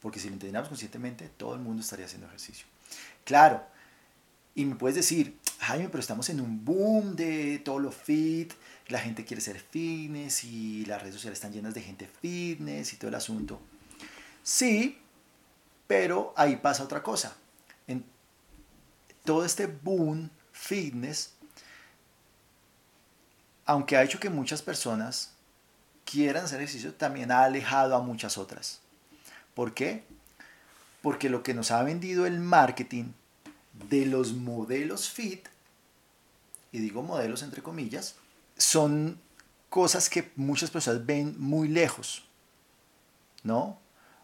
Porque 0.00 0.18
si 0.18 0.26
lo 0.26 0.32
entendiéramos 0.32 0.68
conscientemente, 0.68 1.28
todo 1.28 1.54
el 1.54 1.60
mundo 1.60 1.80
estaría 1.80 2.06
haciendo 2.06 2.26
ejercicio. 2.26 2.66
Claro, 3.24 3.72
y 4.54 4.64
me 4.64 4.76
puedes 4.76 4.94
decir, 4.94 5.38
Jaime, 5.58 5.88
pero 5.88 6.00
estamos 6.00 6.28
en 6.28 6.40
un 6.40 6.64
boom 6.64 7.16
de 7.16 7.58
todo 7.64 7.78
lo 7.78 7.90
fit, 7.90 8.52
la 8.88 9.00
gente 9.00 9.24
quiere 9.24 9.40
ser 9.40 9.58
fitness 9.58 10.44
y 10.44 10.84
las 10.84 11.00
redes 11.00 11.14
sociales 11.14 11.38
están 11.38 11.52
llenas 11.52 11.74
de 11.74 11.82
gente 11.82 12.06
fitness 12.06 12.92
y 12.92 12.96
todo 12.96 13.08
el 13.08 13.16
asunto. 13.16 13.60
Sí, 14.42 14.98
pero 15.86 16.32
ahí 16.36 16.56
pasa 16.56 16.84
otra 16.84 17.02
cosa. 17.02 17.36
En 17.86 18.04
todo 19.24 19.44
este 19.44 19.66
boom 19.66 20.30
fitness, 20.52 21.32
aunque 23.64 23.96
ha 23.96 24.02
hecho 24.02 24.20
que 24.20 24.30
muchas 24.30 24.62
personas 24.62 25.32
quieran 26.04 26.44
hacer 26.44 26.60
ejercicio, 26.60 26.94
también 26.94 27.32
ha 27.32 27.44
alejado 27.44 27.96
a 27.96 28.02
muchas 28.02 28.38
otras. 28.38 28.80
¿Por 29.54 29.74
qué? 29.74 30.04
Porque 31.02 31.28
lo 31.28 31.42
que 31.42 31.54
nos 31.54 31.70
ha 31.70 31.82
vendido 31.82 32.26
el 32.26 32.38
marketing 32.38 33.12
de 33.88 34.06
los 34.06 34.32
modelos 34.32 35.10
fit, 35.10 35.46
y 36.72 36.78
digo 36.78 37.02
modelos 37.02 37.42
entre 37.42 37.62
comillas, 37.62 38.16
son 38.56 39.20
cosas 39.68 40.08
que 40.08 40.30
muchas 40.36 40.70
personas 40.70 41.04
ven 41.04 41.34
muy 41.38 41.68
lejos, 41.68 42.24
¿no? 43.42 43.78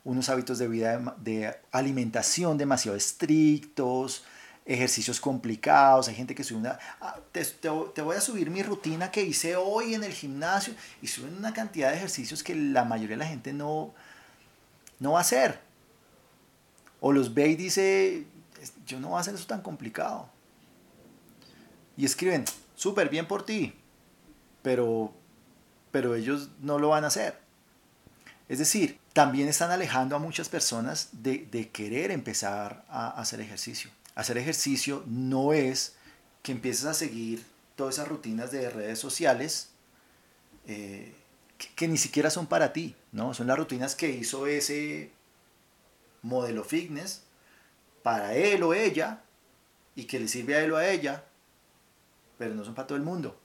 unos 0.04 0.28
hábitos 0.28 0.58
de 0.58 0.68
vida 0.68 1.16
de, 1.18 1.54
alimentación 1.72 2.56
demasiado 2.56 2.96
estrictos, 2.96 4.24
ejercicios 4.64 5.20
complicados, 5.20 6.08
hay 6.08 6.14
gente 6.14 6.34
que 6.34 6.44
sube 6.44 6.58
una... 6.58 6.78
Ah, 7.00 7.18
te, 7.32 7.44
te, 7.44 7.68
voy 8.02 8.16
a 8.16 8.20
subir 8.20 8.50
mi 8.50 8.62
rutina 8.62 9.10
que 9.10 9.22
hice 9.22 9.56
hoy 9.56 9.94
en 9.94 10.04
el 10.04 10.12
gimnasio 10.12 10.74
y 11.02 11.06
suben 11.06 11.36
una 11.36 11.52
cantidad 11.52 11.90
de 11.90 11.96
ejercicios 11.96 12.42
que 12.42 12.54
la 12.54 12.84
mayoría 12.84 13.16
de 13.16 13.24
la 13.24 13.26
gente 13.26 13.52
no, 13.52 13.92
no 14.98 15.12
va 15.12 15.18
a 15.18 15.22
hacer. 15.22 15.60
O 17.00 17.12
los 17.12 17.34
ve 17.34 17.48
y 17.48 17.56
dice, 17.56 18.26
yo 18.86 19.00
no 19.00 19.08
voy 19.08 19.18
a 19.18 19.20
hacer 19.20 19.34
eso 19.34 19.46
tan 19.46 19.62
complicado. 19.62 20.28
Y 21.96 22.04
escriben, 22.04 22.44
súper 22.74 23.08
bien 23.08 23.26
por 23.26 23.44
ti, 23.44 23.74
pero, 24.62 25.12
pero 25.90 26.14
ellos 26.14 26.50
no 26.60 26.78
lo 26.78 26.90
van 26.90 27.04
a 27.04 27.08
hacer. 27.08 27.38
Es 28.48 28.58
decir, 28.58 28.98
también 29.12 29.48
están 29.48 29.70
alejando 29.70 30.16
a 30.16 30.18
muchas 30.18 30.48
personas 30.48 31.10
de, 31.12 31.70
querer 31.72 32.10
empezar 32.10 32.84
a 32.88 33.10
hacer 33.10 33.40
ejercicio. 33.40 33.90
Hacer 34.14 34.38
ejercicio 34.38 35.04
no 35.06 35.52
es 35.52 35.94
que 36.42 36.52
empieces 36.52 36.84
a 36.86 36.94
seguir 36.94 37.44
todas 37.76 37.94
esas 37.94 38.08
rutinas 38.08 38.50
de 38.50 38.68
redes 38.70 38.98
sociales 38.98 39.68
eh, 40.66 41.14
que, 41.58 41.68
que, 41.74 41.88
ni 41.88 41.96
siquiera 41.96 42.30
son 42.30 42.46
para 42.46 42.72
ti, 42.72 42.96
¿no? 43.12 43.34
Son 43.34 43.46
las 43.46 43.58
rutinas 43.58 43.94
que 43.94 44.10
hizo 44.10 44.46
ese 44.46 45.12
modelo 46.22 46.64
fitness 46.64 47.22
para 48.02 48.34
él 48.34 48.62
o 48.62 48.74
ella 48.74 49.22
y 49.94 50.04
que 50.04 50.18
le 50.18 50.28
sirve 50.28 50.56
a 50.56 50.60
él 50.60 50.72
o 50.72 50.76
a 50.76 50.88
ella, 50.88 51.24
pero 52.38 52.54
no 52.54 52.64
son 52.64 52.74
para 52.74 52.86
todo 52.86 52.96
el 52.96 53.04
mundo. 53.04 53.38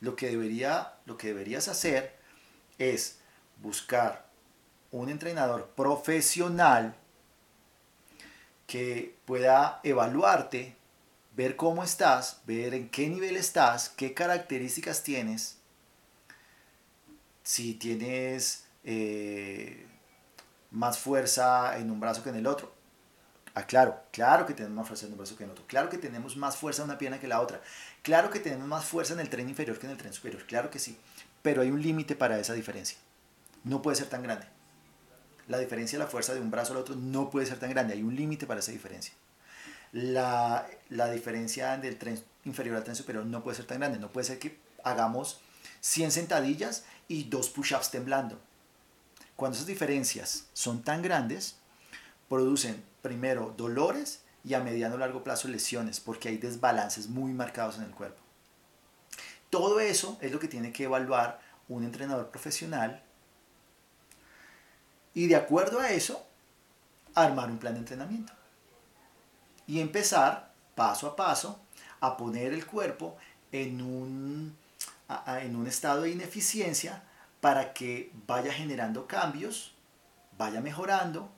Lo 0.00 0.16
que, 0.16 0.30
debería, 0.30 0.94
lo 1.06 1.16
que 1.16 1.28
deberías 1.28 1.68
hacer 1.68 2.16
es 2.78 3.18
buscar 3.60 4.28
un 4.90 5.08
entrenador 5.08 5.68
profesional 5.76 6.94
que 8.66 9.16
pueda 9.24 9.80
evaluarte, 9.82 10.76
ver 11.34 11.56
cómo 11.56 11.82
estás, 11.82 12.42
ver 12.46 12.74
en 12.74 12.88
qué 12.90 13.08
nivel 13.08 13.36
estás, 13.36 13.88
qué 13.88 14.14
características 14.14 15.02
tienes, 15.02 15.58
si 17.42 17.74
tienes 17.74 18.66
eh, 18.84 19.86
más 20.70 20.98
fuerza 20.98 21.78
en 21.78 21.90
un 21.90 22.00
brazo 22.00 22.22
que 22.22 22.30
en 22.30 22.36
el 22.36 22.46
otro. 22.46 22.72
Ah, 23.54 23.66
claro, 23.66 24.00
claro 24.12 24.46
que 24.46 24.54
tenemos 24.54 24.76
más 24.76 24.86
fuerza 24.86 25.06
en 25.06 25.12
un 25.12 25.18
brazo 25.18 25.36
que 25.36 25.44
en 25.44 25.50
el 25.50 25.52
otro. 25.52 25.66
Claro 25.66 25.88
que 25.88 25.98
tenemos 25.98 26.36
más 26.36 26.56
fuerza 26.56 26.82
en 26.82 26.90
una 26.90 26.98
pierna 26.98 27.18
que 27.18 27.26
la 27.26 27.40
otra. 27.40 27.60
Claro 28.02 28.30
que 28.30 28.38
tenemos 28.38 28.68
más 28.68 28.84
fuerza 28.84 29.14
en 29.14 29.20
el 29.20 29.30
tren 29.30 29.48
inferior 29.48 29.78
que 29.78 29.86
en 29.86 29.92
el 29.92 29.98
tren 29.98 30.12
superior. 30.12 30.44
Claro 30.46 30.70
que 30.70 30.78
sí. 30.78 30.98
Pero 31.42 31.62
hay 31.62 31.70
un 31.70 31.82
límite 31.82 32.14
para 32.14 32.38
esa 32.38 32.52
diferencia. 32.52 32.98
No 33.64 33.82
puede 33.82 33.96
ser 33.96 34.08
tan 34.08 34.22
grande. 34.22 34.46
La 35.48 35.58
diferencia 35.58 35.98
de 35.98 36.04
la 36.04 36.10
fuerza 36.10 36.34
de 36.34 36.40
un 36.40 36.50
brazo 36.50 36.72
al 36.72 36.78
otro 36.78 36.94
no 36.94 37.30
puede 37.30 37.46
ser 37.46 37.58
tan 37.58 37.70
grande. 37.70 37.94
Hay 37.94 38.02
un 38.02 38.14
límite 38.14 38.46
para 38.46 38.60
esa 38.60 38.70
diferencia. 38.70 39.14
La, 39.92 40.66
la 40.90 41.10
diferencia 41.10 41.76
del 41.78 41.96
tren 41.96 42.22
inferior 42.44 42.76
al 42.76 42.84
tren 42.84 42.96
superior 42.96 43.24
no 43.24 43.42
puede 43.42 43.56
ser 43.56 43.66
tan 43.66 43.80
grande. 43.80 43.98
No 43.98 44.10
puede 44.10 44.26
ser 44.26 44.38
que 44.38 44.58
hagamos 44.84 45.40
100 45.80 46.12
sentadillas 46.12 46.84
y 47.08 47.24
dos 47.24 47.48
push-ups 47.48 47.90
temblando 47.90 48.38
cuando 49.38 49.54
esas 49.54 49.68
diferencias 49.68 50.46
son 50.52 50.82
tan 50.82 51.00
grandes, 51.00 51.54
producen 52.28 52.82
primero 53.02 53.54
dolores 53.56 54.22
y 54.42 54.54
a 54.54 54.60
mediano 54.60 54.96
o 54.96 54.98
largo 54.98 55.22
plazo 55.22 55.46
lesiones, 55.46 56.00
porque 56.00 56.28
hay 56.28 56.38
desbalances 56.38 57.06
muy 57.06 57.30
marcados 57.32 57.76
en 57.76 57.84
el 57.84 57.92
cuerpo. 57.92 58.20
Todo 59.48 59.78
eso 59.78 60.18
es 60.20 60.32
lo 60.32 60.40
que 60.40 60.48
tiene 60.48 60.72
que 60.72 60.82
evaluar 60.82 61.40
un 61.68 61.84
entrenador 61.84 62.30
profesional 62.30 63.00
y 65.14 65.28
de 65.28 65.36
acuerdo 65.36 65.78
a 65.78 65.92
eso, 65.92 66.26
armar 67.14 67.48
un 67.48 67.58
plan 67.58 67.74
de 67.74 67.78
entrenamiento. 67.78 68.32
Y 69.68 69.78
empezar 69.78 70.52
paso 70.74 71.06
a 71.06 71.14
paso 71.14 71.60
a 72.00 72.16
poner 72.16 72.52
el 72.52 72.66
cuerpo 72.66 73.16
en 73.52 73.82
un, 73.82 74.56
en 75.28 75.54
un 75.54 75.68
estado 75.68 76.02
de 76.02 76.10
ineficiencia 76.10 77.04
para 77.40 77.72
que 77.72 78.12
vaya 78.26 78.52
generando 78.52 79.06
cambios, 79.06 79.74
vaya 80.36 80.60
mejorando 80.60 81.30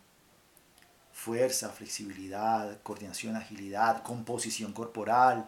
fuerza, 1.12 1.68
flexibilidad, 1.70 2.80
coordinación, 2.82 3.36
agilidad, 3.36 4.02
composición 4.02 4.72
corporal 4.72 5.46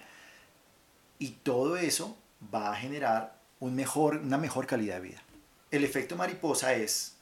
y 1.18 1.30
todo 1.30 1.76
eso 1.76 2.16
va 2.52 2.72
a 2.72 2.76
generar 2.76 3.38
una 3.60 4.38
mejor 4.38 4.66
calidad 4.66 4.96
de 4.96 5.00
vida. 5.00 5.22
El 5.70 5.84
efecto 5.84 6.16
mariposa 6.16 6.74
es 6.74 7.16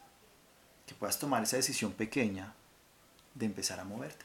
que 0.86 0.94
puedas 0.94 1.18
tomar 1.18 1.42
esa 1.44 1.56
decisión 1.56 1.92
pequeña 1.92 2.54
de 3.34 3.46
empezar 3.46 3.78
a 3.78 3.84
moverte. 3.84 4.24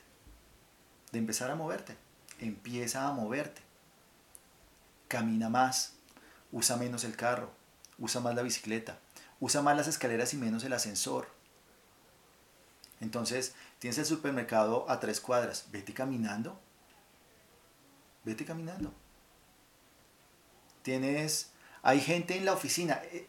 De 1.12 1.20
empezar 1.20 1.52
a 1.52 1.56
moverte. 1.56 1.96
Empieza 2.40 3.08
a 3.08 3.12
moverte. 3.12 3.62
Camina 5.08 5.50
más. 5.50 5.94
Usa 6.52 6.78
menos 6.78 7.04
el 7.04 7.16
carro 7.16 7.52
usa 7.98 8.22
más 8.22 8.36
la 8.36 8.42
bicicleta, 8.42 9.00
usa 9.40 9.62
más 9.62 9.76
las 9.76 9.88
escaleras 9.88 10.34
y 10.34 10.38
menos 10.38 10.64
el 10.64 10.74
ascensor. 10.74 11.28
Entonces, 13.02 13.54
tienes 13.80 13.98
el 13.98 14.06
supermercado 14.06 14.90
a 14.90 15.00
tres 15.00 15.20
cuadras, 15.20 15.66
vete 15.72 15.94
caminando, 15.94 16.60
vete 18.24 18.46
caminando. 18.46 18.94
Tienes, 20.82 21.52
hay 21.82 22.00
gente 22.00 22.38
en 22.38 22.46
la 22.46 22.54
oficina, 22.54 23.02
eh, 23.12 23.28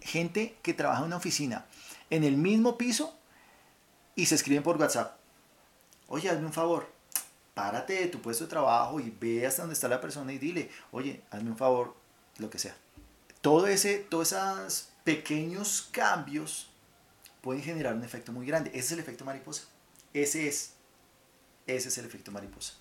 gente 0.00 0.58
que 0.62 0.74
trabaja 0.74 1.00
en 1.00 1.06
una 1.06 1.16
oficina, 1.16 1.66
en 2.10 2.24
el 2.24 2.36
mismo 2.36 2.76
piso 2.76 3.16
y 4.16 4.26
se 4.26 4.34
escriben 4.34 4.62
por 4.62 4.76
WhatsApp. 4.76 5.18
Oye, 6.08 6.28
hazme 6.28 6.46
un 6.46 6.52
favor, 6.52 6.90
párate 7.54 7.94
de 7.94 8.06
tu 8.08 8.20
puesto 8.20 8.44
de 8.44 8.50
trabajo 8.50 8.98
y 8.98 9.10
ve 9.10 9.46
hasta 9.46 9.62
donde 9.62 9.74
está 9.74 9.88
la 9.88 10.00
persona 10.00 10.32
y 10.32 10.38
dile, 10.38 10.70
oye, 10.90 11.22
hazme 11.30 11.50
un 11.50 11.56
favor, 11.56 11.94
lo 12.38 12.50
que 12.50 12.58
sea 12.58 12.74
todo 13.40 13.66
ese, 13.66 13.98
todos 13.98 14.32
esos 14.32 14.88
pequeños 15.04 15.88
cambios 15.90 16.68
pueden 17.40 17.62
generar 17.62 17.94
un 17.94 18.04
efecto 18.04 18.32
muy 18.32 18.46
grande. 18.46 18.70
Ese 18.70 18.80
es 18.80 18.92
el 18.92 18.98
efecto 19.00 19.24
mariposa. 19.24 19.64
Ese 20.12 20.48
es. 20.48 20.72
Ese 21.66 21.88
es 21.88 21.98
el 21.98 22.04
efecto 22.04 22.32
mariposa. 22.32 22.74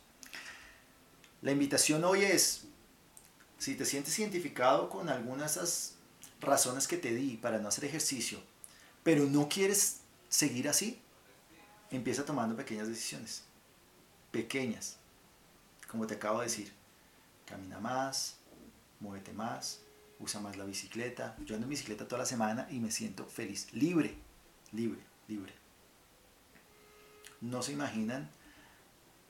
La 1.41 1.52
invitación 1.52 2.04
hoy 2.04 2.24
es, 2.24 2.63
si 3.58 3.76
te 3.76 3.86
sientes 3.86 4.17
identificado 4.19 4.89
con 4.89 5.10
algunas 5.10 5.56
de 5.56 5.62
esas 5.62 5.93
razones 6.41 6.88
que 6.88 6.98
te 6.98 7.13
di 7.13 7.38
para 7.38 7.60
no 7.60 7.69
hacer 7.69 7.86
ejercicio, 7.86 8.41
pero 9.04 9.26
no 9.26 9.48
quieres 9.48 10.02
seguir 10.28 10.67
así, 10.67 11.00
empieza 11.91 12.26
tomando 12.26 12.56
pequeñas 12.56 12.88
decisiones. 12.88 13.43
Pequeñas. 14.32 14.98
Como 15.89 16.06
te 16.06 16.15
acabo 16.15 16.39
de 16.39 16.45
decir, 16.45 16.74
camina 17.45 17.80
más, 17.80 18.36
muévete 19.00 19.32
más, 19.34 19.80
usa 20.19 20.39
más 20.39 20.58
la 20.58 20.65
bicicleta. 20.65 21.36
Yo 21.45 21.55
ando 21.55 21.65
en 21.65 21.69
bicicleta 21.69 22.08
toda 22.08 22.19
la 22.19 22.25
semana 22.25 22.67
y 22.69 22.79
me 22.79 22.91
siento 22.91 23.25
feliz, 23.25 23.71
libre, 23.73 24.15
libre, 24.71 25.01
libre. 25.27 25.53
No 27.41 27.62
se 27.62 27.71
imaginan 27.73 28.29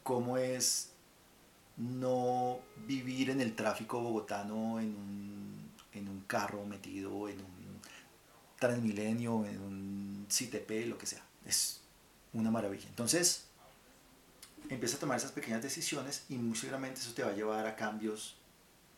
cómo 0.03 0.37
es 0.37 0.91
no 1.77 2.59
vivir 2.87 3.29
en 3.29 3.39
el 3.41 3.55
tráfico 3.55 4.01
bogotano 4.01 4.79
en 4.79 4.95
un, 4.95 5.71
en 5.93 6.09
un 6.09 6.21
carro 6.21 6.65
metido 6.65 7.29
en 7.29 7.39
un 7.39 7.59
Transmilenio, 8.59 9.45
en 9.45 9.61
un 9.61 10.27
CTP, 10.27 10.87
lo 10.87 10.97
que 10.97 11.05
sea. 11.05 11.23
Es 11.45 11.79
una 12.33 12.51
maravilla. 12.51 12.89
Entonces, 12.89 13.45
empieza 14.69 14.97
a 14.97 14.99
tomar 14.99 15.17
esas 15.17 15.31
pequeñas 15.31 15.63
decisiones 15.63 16.25
y 16.27 16.35
muy 16.35 16.57
seguramente 16.57 16.99
eso 16.99 17.13
te 17.13 17.23
va 17.23 17.29
a 17.29 17.33
llevar 17.33 17.65
a 17.65 17.77
cambios 17.77 18.35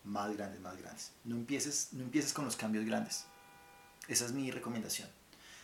más 0.03 0.35
grandes, 0.35 0.61
más 0.61 0.77
grandes. 0.77 1.11
No 1.23 1.35
empieces, 1.35 1.89
no 1.91 2.03
empieces 2.03 2.33
con 2.33 2.45
los 2.45 2.55
cambios 2.55 2.85
grandes. 2.85 3.25
Esa 4.07 4.25
es 4.25 4.31
mi 4.31 4.51
recomendación. 4.51 5.07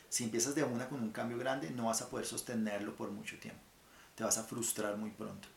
Si 0.10 0.24
empiezas 0.24 0.56
de 0.56 0.64
una 0.64 0.88
con 0.88 1.02
un 1.02 1.12
cambio 1.12 1.38
grande, 1.38 1.70
no 1.72 1.86
vas 1.86 2.02
a 2.02 2.10
poder 2.10 2.26
sostenerlo 2.26 2.96
por 2.96 3.12
mucho 3.12 3.38
tiempo. 3.40 3.62
Te 4.16 4.24
vas 4.24 4.38
a 4.38 4.44
frustrar 4.44 4.98
muy 4.98 5.12
pronto. 5.12 5.48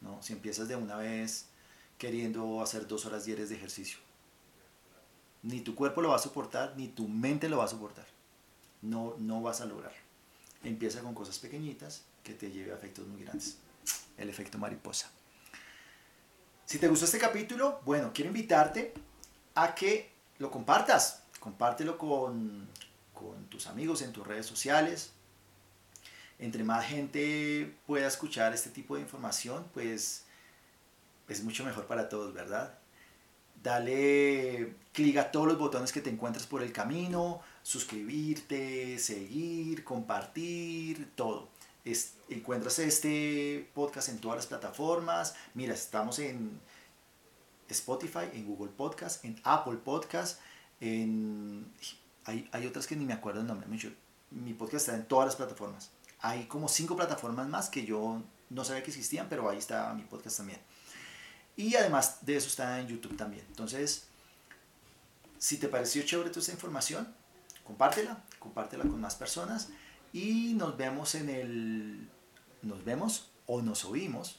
¿no? 0.00 0.22
Si 0.22 0.32
empiezas 0.32 0.68
de 0.68 0.76
una 0.76 0.96
vez 0.96 1.46
queriendo 1.98 2.60
hacer 2.60 2.86
dos 2.86 3.06
horas 3.06 3.24
diarias 3.24 3.48
de 3.48 3.56
ejercicio, 3.56 3.98
ni 5.42 5.60
tu 5.60 5.74
cuerpo 5.74 6.02
lo 6.02 6.10
va 6.10 6.16
a 6.16 6.20
soportar, 6.20 6.74
ni 6.76 6.88
tu 6.88 7.08
mente 7.08 7.48
lo 7.48 7.58
va 7.58 7.64
a 7.64 7.68
soportar. 7.68 8.06
No, 8.82 9.16
no 9.18 9.40
vas 9.40 9.60
a 9.60 9.64
lograr. 9.64 9.92
Empieza 10.62 11.00
con 11.00 11.14
cosas 11.14 11.38
pequeñitas 11.38 12.02
que 12.22 12.34
te 12.34 12.50
lleve 12.50 12.72
a 12.72 12.76
efectos 12.76 13.06
muy 13.06 13.22
grandes. 13.22 13.56
El 14.16 14.28
efecto 14.28 14.58
mariposa. 14.58 15.10
Si 16.72 16.78
te 16.78 16.88
gustó 16.88 17.04
este 17.04 17.18
capítulo, 17.18 17.82
bueno, 17.84 18.12
quiero 18.14 18.28
invitarte 18.28 18.94
a 19.54 19.74
que 19.74 20.10
lo 20.38 20.50
compartas. 20.50 21.22
Compártelo 21.38 21.98
con, 21.98 22.66
con 23.12 23.44
tus 23.50 23.66
amigos 23.66 24.00
en 24.00 24.10
tus 24.10 24.26
redes 24.26 24.46
sociales. 24.46 25.12
Entre 26.38 26.64
más 26.64 26.86
gente 26.86 27.76
pueda 27.86 28.08
escuchar 28.08 28.54
este 28.54 28.70
tipo 28.70 28.94
de 28.94 29.02
información, 29.02 29.66
pues 29.74 30.24
es 31.28 31.44
mucho 31.44 31.62
mejor 31.62 31.84
para 31.84 32.08
todos, 32.08 32.32
¿verdad? 32.32 32.78
Dale 33.62 34.74
clic 34.94 35.18
a 35.18 35.30
todos 35.30 35.48
los 35.48 35.58
botones 35.58 35.92
que 35.92 36.00
te 36.00 36.08
encuentres 36.08 36.46
por 36.46 36.62
el 36.62 36.72
camino, 36.72 37.42
suscribirte, 37.62 38.98
seguir, 38.98 39.84
compartir, 39.84 41.10
todo. 41.16 41.50
Encuentras 42.32 42.78
este 42.78 43.70
podcast 43.74 44.08
en 44.08 44.18
todas 44.18 44.36
las 44.36 44.46
plataformas. 44.46 45.34
Mira, 45.54 45.74
estamos 45.74 46.18
en 46.18 46.60
Spotify, 47.68 48.30
en 48.32 48.46
Google 48.46 48.72
Podcast, 48.72 49.24
en 49.24 49.40
Apple 49.44 49.78
Podcast, 49.84 50.40
en... 50.80 51.72
Hay, 52.24 52.48
hay 52.52 52.66
otras 52.66 52.86
que 52.86 52.94
ni 52.94 53.04
me 53.04 53.14
acuerdo 53.14 53.40
el 53.40 53.46
nombre. 53.46 53.66
Mi 54.30 54.54
podcast 54.54 54.86
está 54.88 54.94
en 54.96 55.06
todas 55.06 55.26
las 55.26 55.36
plataformas. 55.36 55.90
Hay 56.20 56.44
como 56.44 56.68
cinco 56.68 56.94
plataformas 56.96 57.48
más 57.48 57.68
que 57.68 57.84
yo 57.84 58.22
no 58.48 58.64
sabía 58.64 58.82
que 58.82 58.90
existían, 58.90 59.28
pero 59.28 59.48
ahí 59.48 59.58
está 59.58 59.92
mi 59.94 60.02
podcast 60.02 60.36
también. 60.36 60.60
Y 61.56 61.74
además 61.74 62.24
de 62.24 62.36
eso 62.36 62.48
está 62.48 62.80
en 62.80 62.88
YouTube 62.88 63.16
también. 63.16 63.44
Entonces, 63.48 64.06
si 65.38 65.58
te 65.58 65.68
pareció 65.68 66.02
chévere 66.02 66.30
toda 66.30 66.40
esta 66.40 66.52
información, 66.52 67.12
compártela, 67.64 68.22
compártela 68.38 68.84
con 68.84 69.00
más 69.00 69.16
personas 69.16 69.68
y 70.12 70.54
nos 70.54 70.76
vemos 70.76 71.14
en 71.14 71.28
el 71.28 72.10
nos 72.62 72.84
vemos 72.84 73.28
o 73.46 73.60
nos 73.62 73.84
oímos 73.84 74.36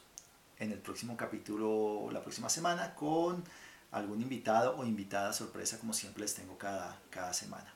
en 0.59 0.71
el 0.71 0.79
próximo 0.79 1.17
capítulo 1.17 2.09
la 2.12 2.21
próxima 2.21 2.49
semana 2.49 2.95
con 2.95 3.43
algún 3.91 4.21
invitado 4.21 4.75
o 4.77 4.86
invitada 4.86 5.33
sorpresa 5.33 5.77
como 5.77 5.93
siempre 5.93 6.23
les 6.23 6.33
tengo 6.33 6.57
cada, 6.57 6.99
cada 7.09 7.33
semana. 7.33 7.73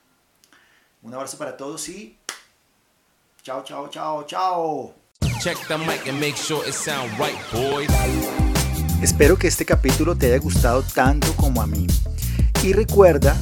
Un 1.03 1.13
abrazo 1.13 1.37
para 1.37 1.55
todos 1.55 1.87
y 1.89 2.17
chao, 3.43 3.63
chao, 3.63 3.87
chao, 3.89 4.23
chao. 4.25 4.93
Check 5.41 5.57
the 5.67 5.77
mic 5.77 6.07
and 6.07 6.19
make 6.19 6.35
sure 6.35 6.67
it 6.67 6.73
sound 6.73 7.11
right, 7.19 7.37
boys. 7.51 7.89
Espero 9.01 9.37
que 9.37 9.47
este 9.47 9.65
capítulo 9.65 10.17
te 10.17 10.27
haya 10.27 10.39
gustado 10.39 10.81
tanto 10.81 11.31
como 11.35 11.61
a 11.61 11.67
mí. 11.67 11.85
Y 12.63 12.73
recuerda 12.73 13.37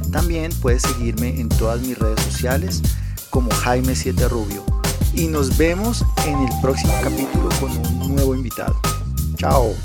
También 0.10 0.54
puedes 0.62 0.84
seguirme 0.84 1.42
en 1.42 1.50
todas 1.50 1.82
mis 1.82 2.00
redes 2.00 2.22
sociales 2.22 2.82
como 3.30 3.52
Jaime7Rubio. 3.52 4.64
Y 5.14 5.28
nos 5.28 5.58
vemos 5.58 6.06
en 6.26 6.40
el 6.40 6.50
próximo 6.62 6.94
capítulo 7.04 7.50
con 7.60 7.78
un 7.78 8.16
nuevo 8.16 8.34
invitado. 8.34 8.80
Chao. 9.36 9.76